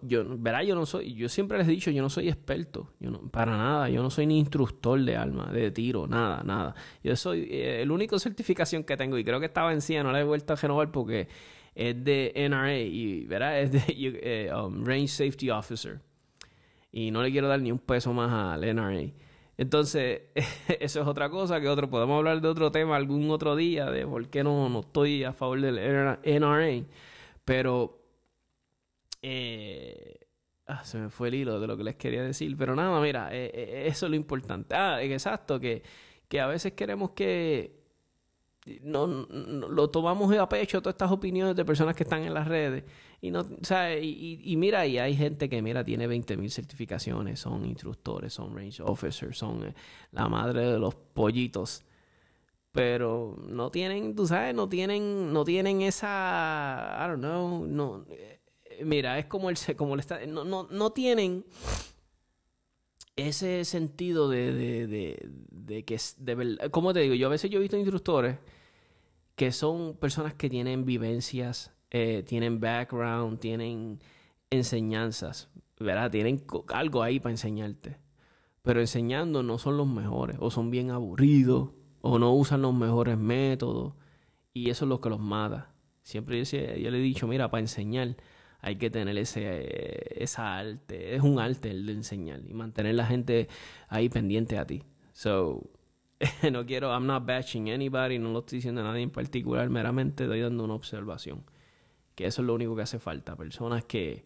yo, 0.01 0.23
verá, 0.37 0.63
yo 0.63 0.73
no 0.73 0.85
soy, 0.85 1.13
yo 1.13 1.27
siempre 1.27 1.57
les 1.57 1.67
he 1.67 1.71
dicho, 1.71 1.91
yo 1.91 2.01
no 2.01 2.09
soy 2.09 2.29
experto, 2.29 2.93
yo 2.99 3.11
no, 3.11 3.19
para 3.29 3.57
nada, 3.57 3.89
yo 3.89 4.01
no 4.01 4.09
soy 4.09 4.25
ni 4.25 4.39
instructor 4.39 4.99
de 5.03 5.17
arma, 5.17 5.51
de 5.51 5.69
tiro, 5.71 6.07
nada, 6.07 6.43
nada. 6.43 6.75
Yo 7.03 7.15
soy, 7.15 7.47
eh, 7.51 7.81
el 7.81 7.91
único 7.91 8.17
certificación 8.19 8.83
que 8.85 8.95
tengo, 8.95 9.17
y 9.17 9.25
creo 9.25 9.39
que 9.39 9.47
estaba 9.47 9.69
vencida, 9.69 10.01
no 10.01 10.11
la 10.11 10.21
he 10.21 10.23
vuelto 10.23 10.53
a 10.53 10.55
renovar 10.55 10.91
porque 10.91 11.27
es 11.75 12.03
de 12.03 12.31
NRA, 12.49 12.77
y 12.77 13.25
verá, 13.25 13.59
es 13.61 13.71
de 13.71 13.83
eh, 13.87 14.53
um, 14.55 14.85
Range 14.85 15.07
Safety 15.07 15.49
Officer. 15.49 15.99
Y 16.93 17.11
no 17.11 17.21
le 17.21 17.31
quiero 17.31 17.47
dar 17.47 17.61
ni 17.61 17.71
un 17.71 17.79
peso 17.79 18.13
más 18.13 18.31
al 18.31 18.61
NRA. 18.75 19.11
Entonces, 19.57 20.21
eso 20.79 21.01
es 21.01 21.07
otra 21.07 21.29
cosa 21.29 21.59
que 21.59 21.67
otro, 21.67 21.89
podemos 21.89 22.17
hablar 22.17 22.41
de 22.41 22.47
otro 22.47 22.71
tema 22.71 22.95
algún 22.95 23.29
otro 23.29 23.55
día, 23.55 23.91
de 23.91 24.07
por 24.07 24.27
qué 24.29 24.43
no, 24.43 24.69
no 24.69 24.79
estoy 24.79 25.23
a 25.23 25.33
favor 25.33 25.59
del 25.59 25.75
NRA. 25.75 26.85
Pero 27.45 27.97
Eh, 29.23 30.19
ah, 30.67 30.83
se 30.83 30.97
me 30.97 31.09
fue 31.09 31.27
el 31.29 31.35
hilo 31.35 31.59
de 31.59 31.67
lo 31.67 31.77
que 31.77 31.83
les 31.83 31.95
quería 31.95 32.23
decir. 32.23 32.55
Pero 32.57 32.75
nada, 32.75 32.99
mira, 33.01 33.29
eh, 33.33 33.51
eh, 33.53 33.83
eso 33.87 34.05
es 34.07 34.09
lo 34.09 34.15
importante. 34.15 34.75
Ah, 34.75 35.01
exacto, 35.03 35.59
que, 35.59 35.83
que 36.27 36.39
a 36.41 36.47
veces 36.47 36.73
queremos 36.73 37.11
que 37.11 37.81
no, 38.83 39.07
lo 39.07 39.89
tomamos 39.89 40.31
a 40.37 40.47
pecho 40.47 40.81
todas 40.81 40.93
estas 40.93 41.11
opiniones 41.11 41.55
de 41.55 41.65
personas 41.65 41.95
que 41.95 42.03
están 42.03 42.23
en 42.23 42.33
las 42.33 42.47
redes 42.47 42.83
y 43.19 43.31
no 43.31 43.43
y, 43.99 44.39
y, 44.43 44.57
mira 44.57 44.85
y 44.85 44.99
hay 44.99 45.15
gente 45.15 45.49
que 45.49 45.61
mira 45.63 45.83
tiene 45.83 46.07
20.000 46.07 46.49
certificaciones 46.49 47.39
son 47.39 47.65
instructores 47.65 48.33
son 48.33 48.55
range 48.55 48.83
officers 48.83 49.37
son 49.37 49.63
eh, 49.65 49.73
la 50.11 50.27
madre 50.29 50.61
de 50.73 50.79
los 50.79 50.93
pollitos 50.93 51.83
pero 52.71 53.37
no 53.47 53.71
tienen 53.71 54.15
tú 54.15 54.27
sabes 54.27 54.55
no 54.55 54.69
tienen 54.69 55.33
no 55.33 55.43
tienen 55.43 55.81
esa 55.81 56.97
I 56.99 57.07
don't 57.09 57.19
know 57.19 57.65
no 57.65 58.05
eh, 58.09 58.39
mira 58.85 59.19
es 59.19 59.25
como 59.25 59.49
el 59.49 59.57
como 59.75 59.95
le 59.95 60.01
está 60.01 60.25
no, 60.25 60.43
no, 60.43 60.67
no 60.69 60.91
tienen 60.91 61.45
ese 63.15 63.65
sentido 63.65 64.29
de, 64.29 64.53
de, 64.53 64.87
de, 64.87 65.29
de 65.51 65.85
que, 65.85 65.99
de 66.17 66.35
verdad, 66.35 66.71
como 66.71 66.93
te 66.93 67.01
digo, 67.01 67.15
yo 67.15 67.27
a 67.27 67.29
veces 67.29 67.49
yo 67.49 67.59
he 67.59 67.61
visto 67.61 67.77
instructores 67.77 68.37
que 69.35 69.51
son 69.51 69.95
personas 69.97 70.33
que 70.33 70.49
tienen 70.49 70.85
vivencias, 70.85 71.73
eh, 71.89 72.23
tienen 72.27 72.59
background, 72.59 73.39
tienen 73.39 73.99
enseñanzas, 74.49 75.49
¿verdad? 75.79 76.11
Tienen 76.11 76.43
algo 76.69 77.01
ahí 77.03 77.19
para 77.19 77.31
enseñarte. 77.31 77.97
Pero 78.61 78.79
enseñando 78.79 79.41
no 79.41 79.57
son 79.57 79.77
los 79.77 79.87
mejores, 79.87 80.37
o 80.39 80.51
son 80.51 80.69
bien 80.69 80.91
aburridos, 80.91 81.71
o 82.01 82.19
no 82.19 82.33
usan 82.33 82.61
los 82.61 82.73
mejores 82.73 83.17
métodos, 83.17 83.93
y 84.53 84.69
eso 84.69 84.85
es 84.85 84.89
lo 84.89 85.01
que 85.01 85.09
los 85.09 85.19
mata. 85.19 85.71
Siempre 86.03 86.43
yo, 86.43 86.91
le 86.91 86.97
he 86.97 87.01
dicho, 87.01 87.27
mira, 87.27 87.49
para 87.49 87.61
enseñar 87.61 88.17
hay 88.59 88.75
que 88.75 88.89
tener 88.89 89.17
ese, 89.17 90.21
esa 90.23 90.57
arte. 90.57 91.15
Es 91.15 91.21
un 91.21 91.39
arte 91.39 91.71
el 91.71 91.85
de 91.85 91.93
enseñar 91.93 92.41
y 92.47 92.53
mantener 92.53 92.95
la 92.95 93.05
gente 93.05 93.47
ahí 93.87 94.09
pendiente 94.09 94.57
a 94.57 94.65
ti. 94.65 94.83
So, 95.13 95.69
no 96.51 96.65
quiero, 96.65 96.89
I'm 96.91 97.05
not 97.05 97.25
bashing 97.25 97.69
anybody, 97.69 98.19
no 98.19 98.31
lo 98.31 98.39
estoy 98.39 98.57
diciendo 98.57 98.81
a 98.81 98.83
nadie 98.83 99.01
en 99.01 99.11
particular, 99.11 99.69
meramente 99.69 100.23
estoy 100.23 100.41
dando 100.41 100.63
una 100.63 100.73
observación. 100.73 101.43
Que 102.15 102.25
eso 102.25 102.41
es 102.41 102.47
lo 102.47 102.53
único 102.53 102.75
que 102.75 102.81
hace 102.81 102.99
falta. 102.99 103.35
Personas 103.35 103.85
que, 103.85 104.25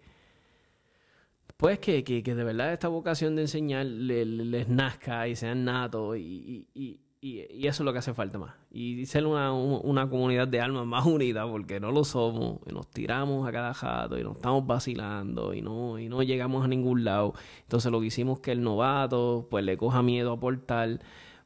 pues 1.58 1.80
que, 1.80 2.04
que, 2.04 2.22
de 2.22 2.44
verdad 2.44 2.74
esta 2.74 2.90
vocación 2.90 3.36
de 3.36 3.44
enseñar 3.44 3.86
les, 3.86 4.68
nazca 4.68 5.28
y 5.28 5.36
sean 5.36 5.64
natos 5.66 6.18
y, 6.18 7.00
eso 7.28 7.82
es 7.82 7.86
lo 7.86 7.92
que 7.92 8.00
hace 8.00 8.14
falta 8.14 8.38
más. 8.38 8.54
Y 8.70 9.06
ser 9.08 9.26
una, 9.26 9.52
una 9.52 10.10
comunidad 10.10 10.48
de 10.48 10.62
almas 10.62 10.86
más 10.86 11.06
unida, 11.06 11.48
porque 11.48 11.80
no 11.80 11.92
lo 11.92 12.04
somos, 12.04 12.60
y 12.68 12.74
nos 12.74 12.88
tiramos 12.90 13.48
a 13.48 13.52
cada 13.52 13.74
jato 13.74 14.20
y 14.20 14.24
nos 14.24 14.36
estamos 14.36 14.68
vacilando 14.68 15.54
y 15.54 15.62
no, 15.62 15.98
y 15.98 16.08
no 16.08 16.22
llegamos 16.24 16.64
a 16.64 16.68
ningún 16.68 17.04
lado. 17.04 17.34
Entonces 17.64 17.92
lo 17.92 18.00
que 18.00 18.08
hicimos 18.08 18.40
que 18.40 18.52
el 18.52 18.62
novato 18.62 19.48
pues 19.50 19.66
le 19.66 19.78
coja 19.78 20.04
miedo 20.04 20.34
a 20.34 20.40
portar. 20.40 21.00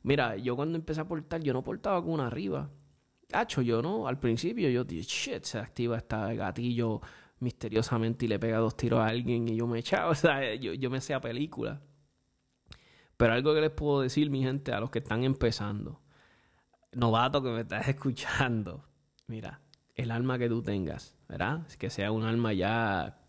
Mira, 0.04 0.36
yo 0.38 0.56
cuando 0.56 0.78
empecé 0.78 1.02
a 1.02 1.08
portar, 1.08 1.42
yo 1.42 1.54
no 1.54 1.63
portaba 1.63 2.02
con 2.02 2.13
una 2.13 2.28
arriba. 2.28 2.70
Hacho, 3.32 3.62
yo 3.62 3.82
no, 3.82 4.08
al 4.08 4.20
principio 4.20 4.70
yo 4.70 4.84
dije, 4.84 5.04
shit, 5.04 5.44
se 5.44 5.60
activa 5.60 5.98
este 5.98 6.36
gatillo 6.36 7.02
misteriosamente 7.39 8.26
y 8.26 8.28
le 8.28 8.39
pega 8.39 8.58
dos 8.58 8.76
tiros 8.76 9.00
a 9.00 9.08
alguien 9.08 9.48
y 9.48 9.56
yo 9.56 9.68
me 9.68 9.80
echaba, 9.80 10.10
o 10.12 10.15
sea, 10.15 10.56
yo, 10.56 10.74
yo 10.74 10.89
me 10.89 10.98
hacía 10.98 11.22
película. 11.22 11.82
Pero 13.19 13.34
algo 13.34 13.53
que 13.53 13.60
les 13.60 13.71
puedo 13.71 13.99
decir, 13.99 14.29
mi 14.29 14.41
gente, 14.41 14.71
a 14.71 14.79
los 14.79 14.91
que 14.91 14.99
están 14.99 15.25
empezando, 15.25 15.99
novato 16.93 17.43
que 17.43 17.49
me 17.49 17.62
estás 17.62 17.86
escuchando, 17.89 18.86
mira, 19.27 19.60
el 19.95 20.12
alma 20.12 20.38
que 20.38 20.47
tú 20.47 20.63
tengas, 20.63 21.17
¿verdad? 21.27 21.67
Que 21.77 21.89
sea 21.89 22.13
un 22.13 22.23
alma 22.23 22.53
ya 22.53 23.19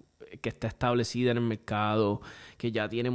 que 0.41 0.51
está 0.51 0.69
establecida 0.69 1.33
en 1.33 1.39
el 1.39 1.43
mercado, 1.43 2.21
que 2.57 2.71
ya 2.71 2.89
tiene, 2.89 3.11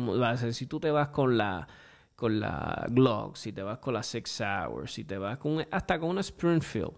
si 0.52 0.68
tú 0.68 0.82
te 0.82 0.92
vas 0.92 1.08
con 1.08 1.38
la 1.38 1.66
con 2.14 2.42
la 2.42 2.86
Glock, 2.90 3.38
si 3.38 3.54
te 3.54 3.64
vas 3.64 3.78
con 3.78 3.94
la 3.94 4.04
Six 4.04 4.42
Hours, 4.42 4.92
si 4.92 5.06
te 5.06 5.18
vas 5.18 5.38
con 5.38 5.66
hasta 5.72 5.98
con 5.98 6.10
una 6.10 6.20
Springfield, 6.20 6.92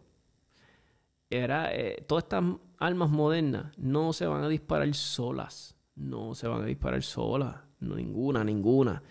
era 1.29 1.71
eh, 1.71 2.03
todas 2.07 2.23
estas 2.23 2.43
armas 2.79 3.11
modernas 3.11 3.77
no 3.77 4.11
se 4.11 4.25
van 4.25 4.43
a 4.43 4.49
disparar 4.49 4.91
solas, 4.95 5.77
no 5.93 6.33
se 6.33 6.47
van 6.47 6.63
a 6.63 6.65
disparar 6.65 7.03
solas, 7.03 7.57
ninguna, 7.79 8.43
ninguna 8.43 9.03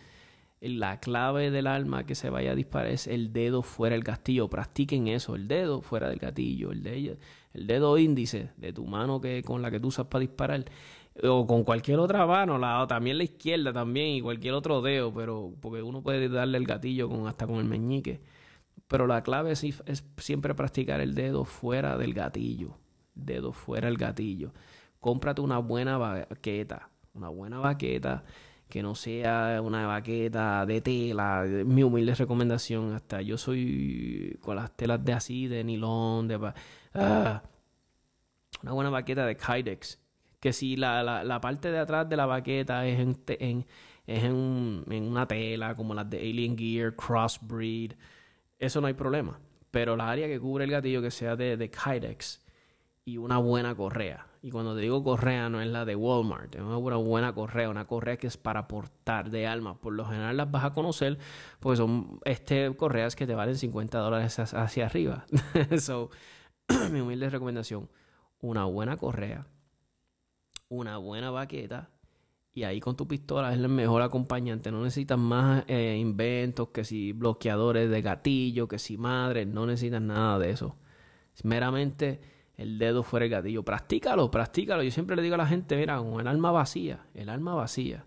la 0.60 1.00
clave 1.00 1.50
del 1.50 1.66
arma 1.66 2.06
que 2.06 2.14
se 2.14 2.30
vaya 2.30 2.52
a 2.52 2.54
disparar 2.54 2.90
es 2.90 3.06
el 3.06 3.32
dedo 3.32 3.62
fuera 3.62 3.94
del 3.94 4.04
gatillo. 4.04 4.48
Practiquen 4.48 5.08
eso, 5.08 5.34
el 5.34 5.48
dedo 5.48 5.82
fuera 5.82 6.08
del 6.08 6.18
gatillo, 6.18 6.72
el, 6.72 6.82
de, 6.82 7.18
el 7.52 7.66
dedo 7.66 7.98
índice 7.98 8.50
de 8.56 8.72
tu 8.72 8.86
mano 8.86 9.20
que 9.20 9.42
con 9.42 9.62
la 9.62 9.70
que 9.70 9.80
tú 9.80 9.88
usas 9.88 10.06
para 10.06 10.20
disparar 10.20 10.64
o 11.22 11.46
con 11.46 11.64
cualquier 11.64 11.98
otra 11.98 12.26
mano, 12.26 12.58
la, 12.58 12.86
también 12.86 13.18
la 13.18 13.24
izquierda 13.24 13.72
también 13.72 14.08
y 14.08 14.20
cualquier 14.20 14.54
otro 14.54 14.82
dedo, 14.82 15.12
pero 15.14 15.54
porque 15.60 15.82
uno 15.82 16.02
puede 16.02 16.28
darle 16.28 16.58
el 16.58 16.66
gatillo 16.66 17.08
con 17.08 17.26
hasta 17.26 17.46
con 17.46 17.56
el 17.56 17.64
meñique. 17.64 18.20
Pero 18.86 19.06
la 19.06 19.22
clave 19.22 19.52
es, 19.52 19.64
es 19.64 20.04
siempre 20.18 20.54
practicar 20.54 21.00
el 21.00 21.14
dedo 21.14 21.44
fuera 21.44 21.96
del 21.96 22.14
gatillo, 22.14 22.78
dedo 23.14 23.52
fuera 23.52 23.88
del 23.88 23.96
gatillo. 23.96 24.52
Cómprate 25.00 25.40
una 25.40 25.58
buena 25.58 25.98
baqueta, 25.98 26.90
una 27.14 27.28
buena 27.28 27.58
baqueta 27.58 28.24
que 28.68 28.82
no 28.82 28.94
sea 28.94 29.60
una 29.62 29.86
baqueta 29.86 30.66
de 30.66 30.80
tela, 30.80 31.44
mi 31.64 31.82
humilde 31.82 32.14
recomendación, 32.14 32.94
hasta 32.94 33.22
yo 33.22 33.38
soy 33.38 34.38
con 34.40 34.56
las 34.56 34.76
telas 34.76 35.04
de 35.04 35.12
así, 35.12 35.46
de 35.48 35.62
nilón, 35.64 36.28
de... 36.28 36.52
Ah, 36.94 37.42
una 38.62 38.72
buena 38.72 38.90
baqueta 38.90 39.26
de 39.26 39.36
Kydex, 39.36 40.00
que 40.40 40.52
si 40.52 40.76
la, 40.76 41.02
la, 41.02 41.40
parte 41.40 41.70
de 41.70 41.78
atrás 41.78 42.08
de 42.08 42.16
la 42.16 42.26
baqueta 42.26 42.86
es 42.86 42.98
en, 42.98 43.66
es 44.06 44.24
en, 44.24 44.84
una 44.88 45.26
tela 45.26 45.76
como 45.76 45.94
las 45.94 46.08
de 46.08 46.18
Alien 46.18 46.56
Gear, 46.56 46.96
Crossbreed, 46.96 47.92
eso 48.58 48.80
no 48.80 48.86
hay 48.86 48.94
problema. 48.94 49.38
Pero 49.70 49.96
la 49.96 50.10
área 50.10 50.26
que 50.26 50.40
cubre 50.40 50.64
el 50.64 50.70
gatillo 50.70 51.02
que 51.02 51.10
sea 51.10 51.36
de 51.36 51.70
Kydex 51.70 52.42
y 53.04 53.18
una 53.18 53.38
buena 53.38 53.74
correa. 53.74 54.26
Y 54.46 54.52
cuando 54.52 54.76
te 54.76 54.82
digo 54.82 55.02
correa 55.02 55.48
no 55.48 55.60
es 55.60 55.66
la 55.66 55.84
de 55.84 55.96
Walmart, 55.96 56.54
es 56.54 56.60
una 56.60 56.76
buena 56.76 57.34
correa, 57.34 57.68
una 57.68 57.84
correa 57.84 58.16
que 58.16 58.28
es 58.28 58.36
para 58.36 58.68
portar 58.68 59.28
de 59.28 59.48
alma. 59.48 59.80
Por 59.80 59.94
lo 59.94 60.04
general 60.04 60.36
las 60.36 60.48
vas 60.52 60.64
a 60.64 60.72
conocer 60.72 61.18
porque 61.58 61.78
son 61.78 62.20
este, 62.24 62.72
correas 62.76 63.16
que 63.16 63.26
te 63.26 63.34
valen 63.34 63.56
50 63.56 63.98
dólares 63.98 64.38
hacia 64.38 64.86
arriba. 64.86 65.26
so, 65.80 66.10
mi 66.92 67.00
humilde 67.00 67.28
recomendación, 67.28 67.90
una 68.38 68.66
buena 68.66 68.96
correa, 68.96 69.48
una 70.68 70.96
buena 70.98 71.32
baqueta 71.32 71.90
y 72.54 72.62
ahí 72.62 72.78
con 72.78 72.94
tu 72.94 73.08
pistola 73.08 73.52
es 73.52 73.58
el 73.58 73.68
mejor 73.68 74.02
acompañante. 74.02 74.70
No 74.70 74.80
necesitas 74.80 75.18
más 75.18 75.64
eh, 75.66 75.96
inventos, 75.98 76.68
que 76.68 76.84
si 76.84 77.10
bloqueadores 77.10 77.90
de 77.90 78.00
gatillo, 78.00 78.68
que 78.68 78.78
si 78.78 78.96
madres, 78.96 79.48
no 79.48 79.66
necesitas 79.66 80.02
nada 80.02 80.38
de 80.38 80.50
eso. 80.50 80.76
Meramente 81.42 82.35
el 82.56 82.78
dedo 82.78 83.02
fuera 83.02 83.26
el 83.26 83.30
gatillo. 83.30 83.62
Practícalo, 83.62 84.30
practícalo. 84.30 84.82
Yo 84.82 84.90
siempre 84.90 85.16
le 85.16 85.22
digo 85.22 85.34
a 85.34 85.38
la 85.38 85.46
gente, 85.46 85.76
mira, 85.76 85.98
con 85.98 86.20
el 86.20 86.26
alma 86.26 86.50
vacía, 86.50 87.06
el 87.14 87.28
alma 87.28 87.54
vacía. 87.54 88.06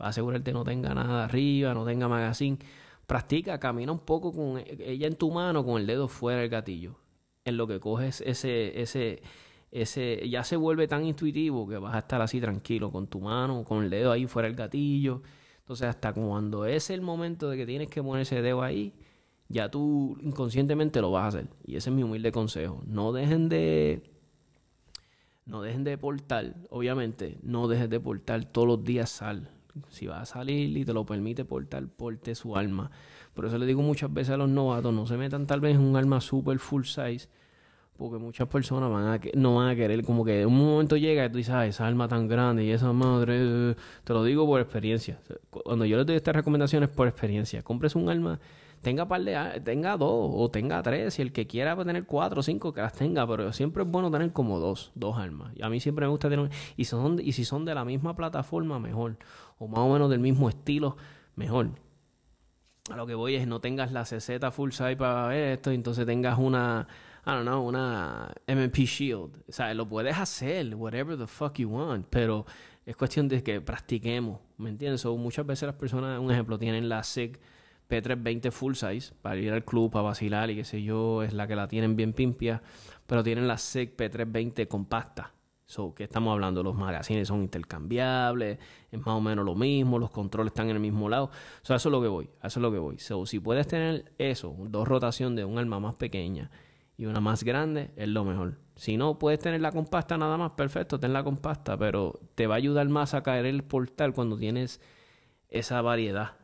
Va 0.00 0.06
a 0.06 0.08
asegurarte 0.08 0.52
no 0.52 0.64
tenga 0.64 0.94
nada 0.94 1.24
arriba, 1.24 1.74
no 1.74 1.84
tenga 1.84 2.08
magazine. 2.08 2.58
Practica, 3.06 3.60
camina 3.60 3.92
un 3.92 4.00
poco 4.00 4.32
con 4.32 4.62
ella 4.66 5.06
en 5.06 5.16
tu 5.16 5.30
mano, 5.30 5.64
con 5.64 5.80
el 5.80 5.86
dedo 5.86 6.08
fuera 6.08 6.40
del 6.40 6.48
gatillo. 6.48 6.96
En 7.44 7.56
lo 7.56 7.66
que 7.66 7.80
coges 7.80 8.22
ese, 8.22 8.80
ese, 8.80 9.22
ese, 9.70 10.28
ya 10.28 10.44
se 10.44 10.56
vuelve 10.56 10.88
tan 10.88 11.04
intuitivo 11.04 11.68
que 11.68 11.76
vas 11.76 11.94
a 11.94 11.98
estar 11.98 12.22
así 12.22 12.40
tranquilo 12.40 12.90
con 12.90 13.08
tu 13.08 13.20
mano, 13.20 13.64
con 13.64 13.84
el 13.84 13.90
dedo 13.90 14.12
ahí 14.12 14.26
fuera 14.26 14.48
del 14.48 14.56
gatillo. 14.56 15.22
Entonces, 15.58 15.88
hasta 15.88 16.12
cuando 16.12 16.64
es 16.66 16.90
el 16.90 17.02
momento 17.02 17.50
de 17.50 17.56
que 17.56 17.66
tienes 17.66 17.88
que 17.88 18.02
poner 18.02 18.22
ese 18.22 18.40
dedo 18.42 18.62
ahí, 18.62 18.94
ya 19.52 19.70
tú 19.70 20.16
inconscientemente 20.22 21.00
lo 21.00 21.10
vas 21.10 21.24
a 21.24 21.28
hacer. 21.28 21.48
Y 21.64 21.76
ese 21.76 21.90
es 21.90 21.96
mi 21.96 22.02
humilde 22.02 22.32
consejo. 22.32 22.82
No 22.86 23.12
dejen 23.12 23.48
de. 23.48 24.02
No 25.44 25.60
dejen 25.60 25.84
de 25.84 25.98
portar, 25.98 26.54
obviamente, 26.70 27.38
no 27.42 27.66
dejes 27.66 27.90
de 27.90 27.98
portar 27.98 28.44
todos 28.44 28.66
los 28.66 28.84
días 28.84 29.10
sal. 29.10 29.50
Si 29.88 30.06
vas 30.06 30.22
a 30.22 30.34
salir 30.34 30.76
y 30.76 30.84
te 30.84 30.92
lo 30.92 31.04
permite 31.04 31.44
portar, 31.44 31.86
porte 31.88 32.34
su 32.34 32.56
alma. 32.56 32.90
Por 33.34 33.46
eso 33.46 33.58
le 33.58 33.66
digo 33.66 33.82
muchas 33.82 34.12
veces 34.12 34.34
a 34.34 34.36
los 34.36 34.48
novatos, 34.48 34.94
no 34.94 35.04
se 35.06 35.16
metan 35.16 35.46
tal 35.46 35.60
vez 35.60 35.74
en 35.74 35.80
un 35.80 35.96
arma 35.96 36.20
super 36.20 36.58
full 36.60 36.84
size, 36.84 37.28
porque 37.96 38.18
muchas 38.18 38.46
personas 38.46 38.88
van 38.90 39.06
a 39.06 39.20
no 39.34 39.56
van 39.56 39.68
a 39.70 39.74
querer, 39.74 40.04
como 40.04 40.24
que 40.24 40.46
un 40.46 40.56
momento 40.56 40.96
llega 40.96 41.24
y 41.24 41.30
tú 41.30 41.38
dices, 41.38 41.54
esa 41.64 41.88
alma 41.88 42.06
tan 42.06 42.28
grande 42.28 42.64
y 42.64 42.70
esa 42.70 42.92
madre, 42.92 43.74
te 44.04 44.12
lo 44.12 44.22
digo 44.22 44.46
por 44.46 44.60
experiencia. 44.60 45.18
Cuando 45.50 45.84
yo 45.86 45.96
les 45.96 46.06
doy 46.06 46.16
estas 46.16 46.36
recomendaciones 46.36 46.88
por 46.88 47.08
experiencia, 47.08 47.62
compres 47.62 47.96
un 47.96 48.08
arma 48.08 48.38
tenga 48.82 49.06
par 49.08 49.22
de 49.22 49.60
tenga 49.64 49.96
dos 49.96 50.30
o 50.34 50.50
tenga 50.50 50.82
tres, 50.82 51.14
si 51.14 51.22
el 51.22 51.32
que 51.32 51.46
quiera 51.46 51.76
tener 51.84 52.04
cuatro 52.04 52.40
o 52.40 52.42
cinco 52.42 52.72
que 52.72 52.82
las 52.82 52.92
tenga, 52.92 53.26
pero 53.26 53.52
siempre 53.52 53.84
es 53.84 53.88
bueno 53.88 54.10
tener 54.10 54.32
como 54.32 54.58
dos, 54.58 54.92
dos 54.94 55.16
armas. 55.16 55.52
Y 55.56 55.62
a 55.62 55.68
mí 55.68 55.80
siempre 55.80 56.04
me 56.04 56.10
gusta 56.10 56.28
tener 56.28 56.50
y 56.76 56.84
son 56.84 57.18
y 57.20 57.32
si 57.32 57.44
son 57.44 57.64
de 57.64 57.74
la 57.74 57.84
misma 57.84 58.14
plataforma 58.14 58.78
mejor 58.78 59.16
o 59.58 59.68
más 59.68 59.80
o 59.80 59.92
menos 59.92 60.10
del 60.10 60.20
mismo 60.20 60.48
estilo 60.48 60.96
mejor. 61.36 61.70
A 62.90 62.96
lo 62.96 63.06
que 63.06 63.14
voy 63.14 63.36
es 63.36 63.46
no 63.46 63.60
tengas 63.60 63.92
la 63.92 64.02
CZ 64.02 64.50
full 64.50 64.70
size 64.72 64.96
para 64.96 65.28
ver 65.28 65.52
esto, 65.52 65.70
y 65.70 65.76
entonces 65.76 66.04
tengas 66.04 66.38
una 66.38 66.88
I 67.24 67.30
don't 67.30 67.42
know, 67.42 67.64
una 67.64 68.34
MP 68.48 68.84
Shield. 68.84 69.44
O 69.48 69.52
sea, 69.52 69.72
lo 69.74 69.88
puedes 69.88 70.18
hacer, 70.18 70.74
whatever 70.74 71.16
the 71.16 71.28
fuck 71.28 71.54
you 71.58 71.68
want, 71.68 72.06
pero 72.10 72.44
es 72.84 72.96
cuestión 72.96 73.28
de 73.28 73.44
que 73.44 73.60
practiquemos, 73.60 74.40
¿me 74.58 74.70
entiendes? 74.70 75.06
O 75.06 75.16
muchas 75.16 75.46
veces 75.46 75.68
las 75.68 75.76
personas, 75.76 76.18
un 76.18 76.32
ejemplo, 76.32 76.58
tienen 76.58 76.88
la 76.88 77.04
SIG 77.04 77.38
P320 77.92 78.50
full 78.50 78.72
size 78.72 79.12
para 79.20 79.36
ir 79.36 79.52
al 79.52 79.64
club, 79.64 79.90
para 79.90 80.04
vacilar 80.04 80.50
y 80.50 80.56
qué 80.56 80.64
sé 80.64 80.82
yo, 80.82 81.22
es 81.22 81.34
la 81.34 81.46
que 81.46 81.54
la 81.54 81.68
tienen 81.68 81.94
bien 81.94 82.14
pimpia, 82.14 82.62
pero 83.06 83.22
tienen 83.22 83.46
la 83.46 83.58
SIG 83.58 83.94
P320 83.96 84.66
compacta. 84.66 85.34
So, 85.66 85.94
¿qué 85.94 86.04
estamos 86.04 86.32
hablando? 86.32 86.62
Los 86.62 86.74
magazines 86.74 87.28
son 87.28 87.42
intercambiables, 87.42 88.58
es 88.90 88.98
más 88.98 89.14
o 89.14 89.20
menos 89.20 89.44
lo 89.44 89.54
mismo, 89.54 89.98
los 89.98 90.10
controles 90.10 90.52
están 90.52 90.70
en 90.70 90.76
el 90.76 90.82
mismo 90.82 91.08
lado. 91.08 91.30
So, 91.62 91.74
eso 91.74 91.88
es 91.88 91.92
lo 91.92 92.00
que 92.00 92.08
voy, 92.08 92.30
eso 92.42 92.60
es 92.60 92.62
lo 92.62 92.72
que 92.72 92.78
voy. 92.78 92.98
So, 92.98 93.26
si 93.26 93.40
puedes 93.40 93.66
tener 93.66 94.12
eso, 94.18 94.54
dos 94.68 94.88
rotaciones 94.88 95.36
de 95.36 95.44
un 95.44 95.58
arma 95.58 95.78
más 95.78 95.96
pequeña 95.96 96.50
y 96.96 97.04
una 97.04 97.20
más 97.20 97.44
grande, 97.44 97.90
es 97.96 98.08
lo 98.08 98.24
mejor. 98.24 98.58
Si 98.76 98.96
no, 98.96 99.18
puedes 99.18 99.38
tener 99.38 99.60
la 99.60 99.72
compacta 99.72 100.16
nada 100.16 100.38
más, 100.38 100.52
perfecto, 100.52 100.98
ten 100.98 101.12
la 101.12 101.24
compacta, 101.24 101.76
pero 101.76 102.20
te 102.34 102.46
va 102.46 102.54
a 102.54 102.58
ayudar 102.58 102.88
más 102.88 103.12
a 103.14 103.22
caer 103.22 103.44
el 103.44 103.64
portal 103.64 104.14
cuando 104.14 104.38
tienes 104.38 104.80
esa 105.48 105.82
variedad 105.82 106.41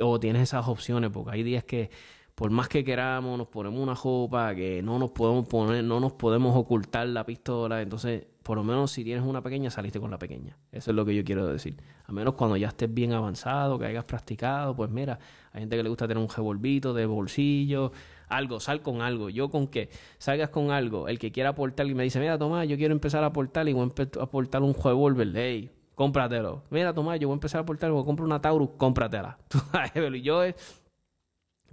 o 0.00 0.20
tienes 0.20 0.42
esas 0.42 0.68
opciones, 0.68 1.10
porque 1.10 1.32
hay 1.32 1.42
días 1.42 1.64
que 1.64 1.90
por 2.34 2.50
más 2.50 2.68
que 2.68 2.82
queramos 2.82 3.38
nos 3.38 3.46
ponemos 3.46 3.80
una 3.80 3.94
jopa, 3.94 4.54
que 4.54 4.82
no 4.82 4.98
nos 4.98 5.10
podemos 5.10 5.46
poner, 5.46 5.84
no 5.84 6.00
nos 6.00 6.14
podemos 6.14 6.56
ocultar 6.56 7.06
la 7.06 7.24
pistola, 7.24 7.80
entonces 7.80 8.26
por 8.42 8.58
lo 8.58 8.64
menos 8.64 8.90
si 8.90 9.04
tienes 9.04 9.24
una 9.24 9.40
pequeña, 9.40 9.70
saliste 9.70 9.98
con 9.98 10.10
la 10.10 10.18
pequeña. 10.18 10.58
Eso 10.70 10.90
es 10.90 10.94
lo 10.94 11.04
que 11.06 11.14
yo 11.14 11.24
quiero 11.24 11.46
decir. 11.46 11.76
A 12.04 12.12
menos 12.12 12.34
cuando 12.34 12.56
ya 12.56 12.68
estés 12.68 12.92
bien 12.92 13.12
avanzado, 13.12 13.78
que 13.78 13.86
hayas 13.86 14.04
practicado, 14.04 14.76
pues 14.76 14.90
mira, 14.90 15.18
hay 15.52 15.60
gente 15.60 15.76
que 15.76 15.82
le 15.82 15.88
gusta 15.88 16.06
tener 16.06 16.22
un 16.22 16.28
revolvito 16.28 16.92
de 16.92 17.06
bolsillo, 17.06 17.92
algo, 18.28 18.60
sal 18.60 18.82
con 18.82 19.00
algo. 19.00 19.30
Yo 19.30 19.48
con 19.48 19.68
que 19.68 19.88
salgas 20.18 20.50
con 20.50 20.72
algo, 20.72 21.08
el 21.08 21.18
que 21.18 21.32
quiera 21.32 21.50
aportar 21.50 21.86
y 21.86 21.94
me 21.94 22.02
dice, 22.02 22.20
mira, 22.20 22.36
Tomás, 22.36 22.68
yo 22.68 22.76
quiero 22.76 22.92
empezar 22.92 23.24
a 23.24 23.28
aportar 23.28 23.66
y 23.68 23.72
voy 23.72 23.90
a 23.96 24.22
aportar 24.22 24.62
un 24.62 24.74
revólver, 24.74 25.32
hey, 25.34 25.70
cómpratelo. 25.94 26.62
Mira, 26.70 26.92
Tomás, 26.92 27.18
yo 27.20 27.28
voy 27.28 27.34
a 27.34 27.36
empezar 27.36 27.58
a 27.58 27.62
aportar, 27.62 27.90
voy 27.90 28.02
a 28.02 28.04
comprar 28.04 28.26
una 28.26 28.40
Taurus, 28.40 28.70
cómpratela. 28.76 29.38
yo 30.22 30.42
es 30.42 30.54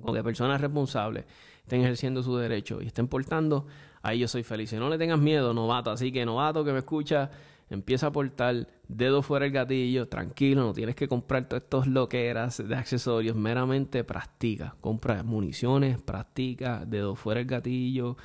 con 0.01 0.15
que 0.15 0.23
personas 0.23 0.59
responsables 0.59 1.25
estén 1.63 1.81
ejerciendo 1.81 2.23
su 2.23 2.35
derecho 2.35 2.81
y 2.81 2.87
estén 2.87 3.07
portando, 3.07 3.67
ahí 4.01 4.19
yo 4.19 4.27
soy 4.27 4.43
feliz. 4.43 4.73
Y 4.73 4.77
no 4.77 4.89
le 4.89 4.97
tengas 4.97 5.19
miedo, 5.19 5.53
novato. 5.53 5.91
Así 5.91 6.11
que, 6.11 6.25
novato 6.25 6.65
que 6.65 6.71
me 6.71 6.79
escucha, 6.79 7.29
empieza 7.69 8.07
a 8.07 8.11
portar, 8.11 8.67
dedo 8.87 9.21
fuera 9.21 9.45
el 9.45 9.51
gatillo, 9.51 10.07
tranquilo, 10.07 10.63
no 10.63 10.73
tienes 10.73 10.95
que 10.95 11.07
comprar 11.07 11.47
todos 11.47 11.63
estos 11.63 11.87
loqueras 11.87 12.67
de 12.67 12.75
accesorios, 12.75 13.35
meramente 13.35 14.03
practica. 14.03 14.75
Compra 14.81 15.23
municiones, 15.23 16.01
practica, 16.01 16.83
dedo 16.85 17.15
fuera 17.15 17.39
el 17.39 17.47
gatillo. 17.47 18.17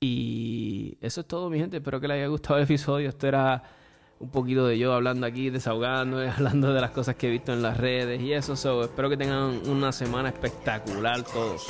Y 0.00 0.98
eso 1.00 1.22
es 1.22 1.26
todo, 1.26 1.48
mi 1.48 1.58
gente. 1.58 1.78
Espero 1.78 2.00
que 2.00 2.08
les 2.08 2.16
haya 2.16 2.26
gustado 2.26 2.58
el 2.58 2.64
episodio. 2.64 3.08
Esto 3.08 3.26
era 3.26 3.62
un 4.18 4.30
poquito 4.30 4.66
de 4.66 4.78
yo 4.78 4.92
hablando 4.92 5.26
aquí, 5.26 5.50
desahogando, 5.50 6.18
hablando 6.36 6.72
de 6.72 6.80
las 6.80 6.90
cosas 6.90 7.16
que 7.16 7.28
he 7.28 7.30
visto 7.30 7.52
en 7.52 7.62
las 7.62 7.76
redes 7.76 8.20
y 8.20 8.32
eso. 8.32 8.54
espero 8.82 9.10
que 9.10 9.16
tengan 9.16 9.60
una 9.68 9.92
semana 9.92 10.28
espectacular 10.28 11.22
todos. 11.22 11.66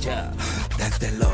Ya, 0.00 0.32
desde 0.76 1.12
lo 1.12 1.28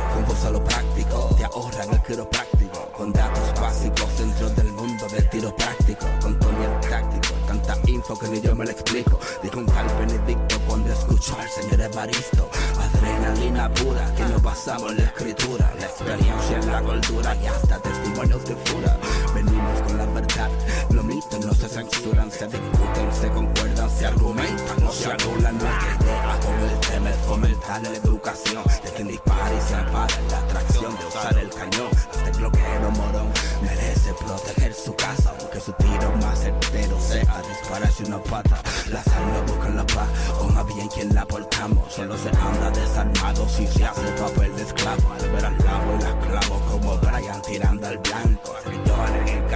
lo 0.53 0.65
práctico, 0.65 1.18
te 1.39 1.45
ahorran 1.45 1.89
el 1.91 2.03
quiropráctico, 2.03 2.91
con 2.97 3.13
datos 3.13 3.61
básicos 3.61 4.19
dentro 4.19 4.51
del 4.51 4.73
mundo 4.73 5.07
del 5.09 5.29
tiro 5.31 5.55
práctico, 5.55 6.07
con 6.21 6.37
Tony 6.41 6.65
el 6.65 6.91
táctico, 6.91 7.35
tanta 7.63 7.91
info 7.91 8.19
que 8.19 8.29
ni 8.29 8.41
yo 8.41 8.55
me 8.55 8.65
lo 8.65 8.71
explico. 8.71 9.19
Dijo 9.43 9.59
un 9.59 9.67
tal 9.67 9.87
Benedicto 9.99 10.57
cuando 10.67 10.93
escuchó 10.93 11.37
al 11.39 11.49
señor 11.49 11.81
Evaristo, 11.81 12.49
adrenalina 12.79 13.73
pura 13.75 14.13
que 14.15 14.25
nos 14.25 14.43
basamos 14.43 14.93
en 14.93 14.99
la 14.99 15.05
escritura, 15.05 15.73
la 15.79 15.87
experiencia 15.87 16.59
en 16.59 16.73
la 16.73 16.83
cultura 16.83 17.37
y 17.37 17.47
hasta 17.47 17.79
testimonios 17.79 18.45
de 18.45 18.57
fura. 18.57 18.99
Venimos 19.35 19.81
con 19.83 19.99
la 19.99 20.07
verdad, 20.07 20.51
los 20.91 21.05
mitos 21.05 21.45
no 21.45 21.55
se 21.55 21.69
censuran, 21.69 22.31
se 22.31 22.47
discuten, 22.47 23.13
se 23.13 23.29
concuerdan, 23.31 23.91
se 23.91 24.07
argumentan, 24.07 24.85
no 24.85 24.93
se 24.93 25.13
anulan, 25.13 25.59
nuestra 25.59 25.97
idea 26.01 26.41
con 26.41 26.71
el 26.71 26.81
tema 26.81 27.11
es 27.11 27.17
fomentar 27.27 27.83
la 27.83 27.91
educación 27.91 28.65
de 28.85 28.91
quien 28.91 29.09
dispara 29.09 29.55
y 29.55 29.61
se 29.61 29.75
ampara 29.75 30.15
la 30.31 30.39
atracción 30.39 30.97
de 30.97 31.07
usar 31.07 31.39
el 31.39 31.51
cañón. 31.51 31.91
Este 32.13 32.39
bloqueo 32.39 32.91
morón 32.91 33.33
merece 33.63 34.15
proteger 34.15 34.75
su 34.75 34.95
casa, 34.95 35.35
aunque 35.39 35.61
su 35.61 35.73
tiro 35.73 36.13
más 36.21 36.41
certero 36.41 37.01
sea 37.01 37.43
dispararse 37.49 38.05
una 38.05 38.23
pata. 38.23 38.61
La 38.91 39.03
no 39.03 39.53
busca 39.53 39.69
la 39.71 39.87
paz, 39.87 40.09
o 40.41 40.45
más 40.49 40.67
bien 40.67 40.89
quien 40.89 41.15
la 41.15 41.25
portamos. 41.27 41.93
Solo 41.93 42.17
se 42.17 42.29
anda 42.29 42.71
desarmado 42.71 43.49
si 43.49 43.67
se 43.67 43.85
hace 43.85 44.03
papel 44.13 44.55
de 44.57 44.63
esclavo. 44.63 45.13
Al 45.13 45.31
ver 45.31 45.47
al 45.47 45.59
lavo 45.59 45.99
y 45.99 46.03
la 46.03 46.19
clavo 46.21 46.61
como 46.71 46.97
Brian 46.99 47.43
tirando 47.43 47.87
al 47.87 47.99
blanco. 47.99 48.55
Seguidores 48.65 49.31
en 49.31 49.39
el 49.39 49.47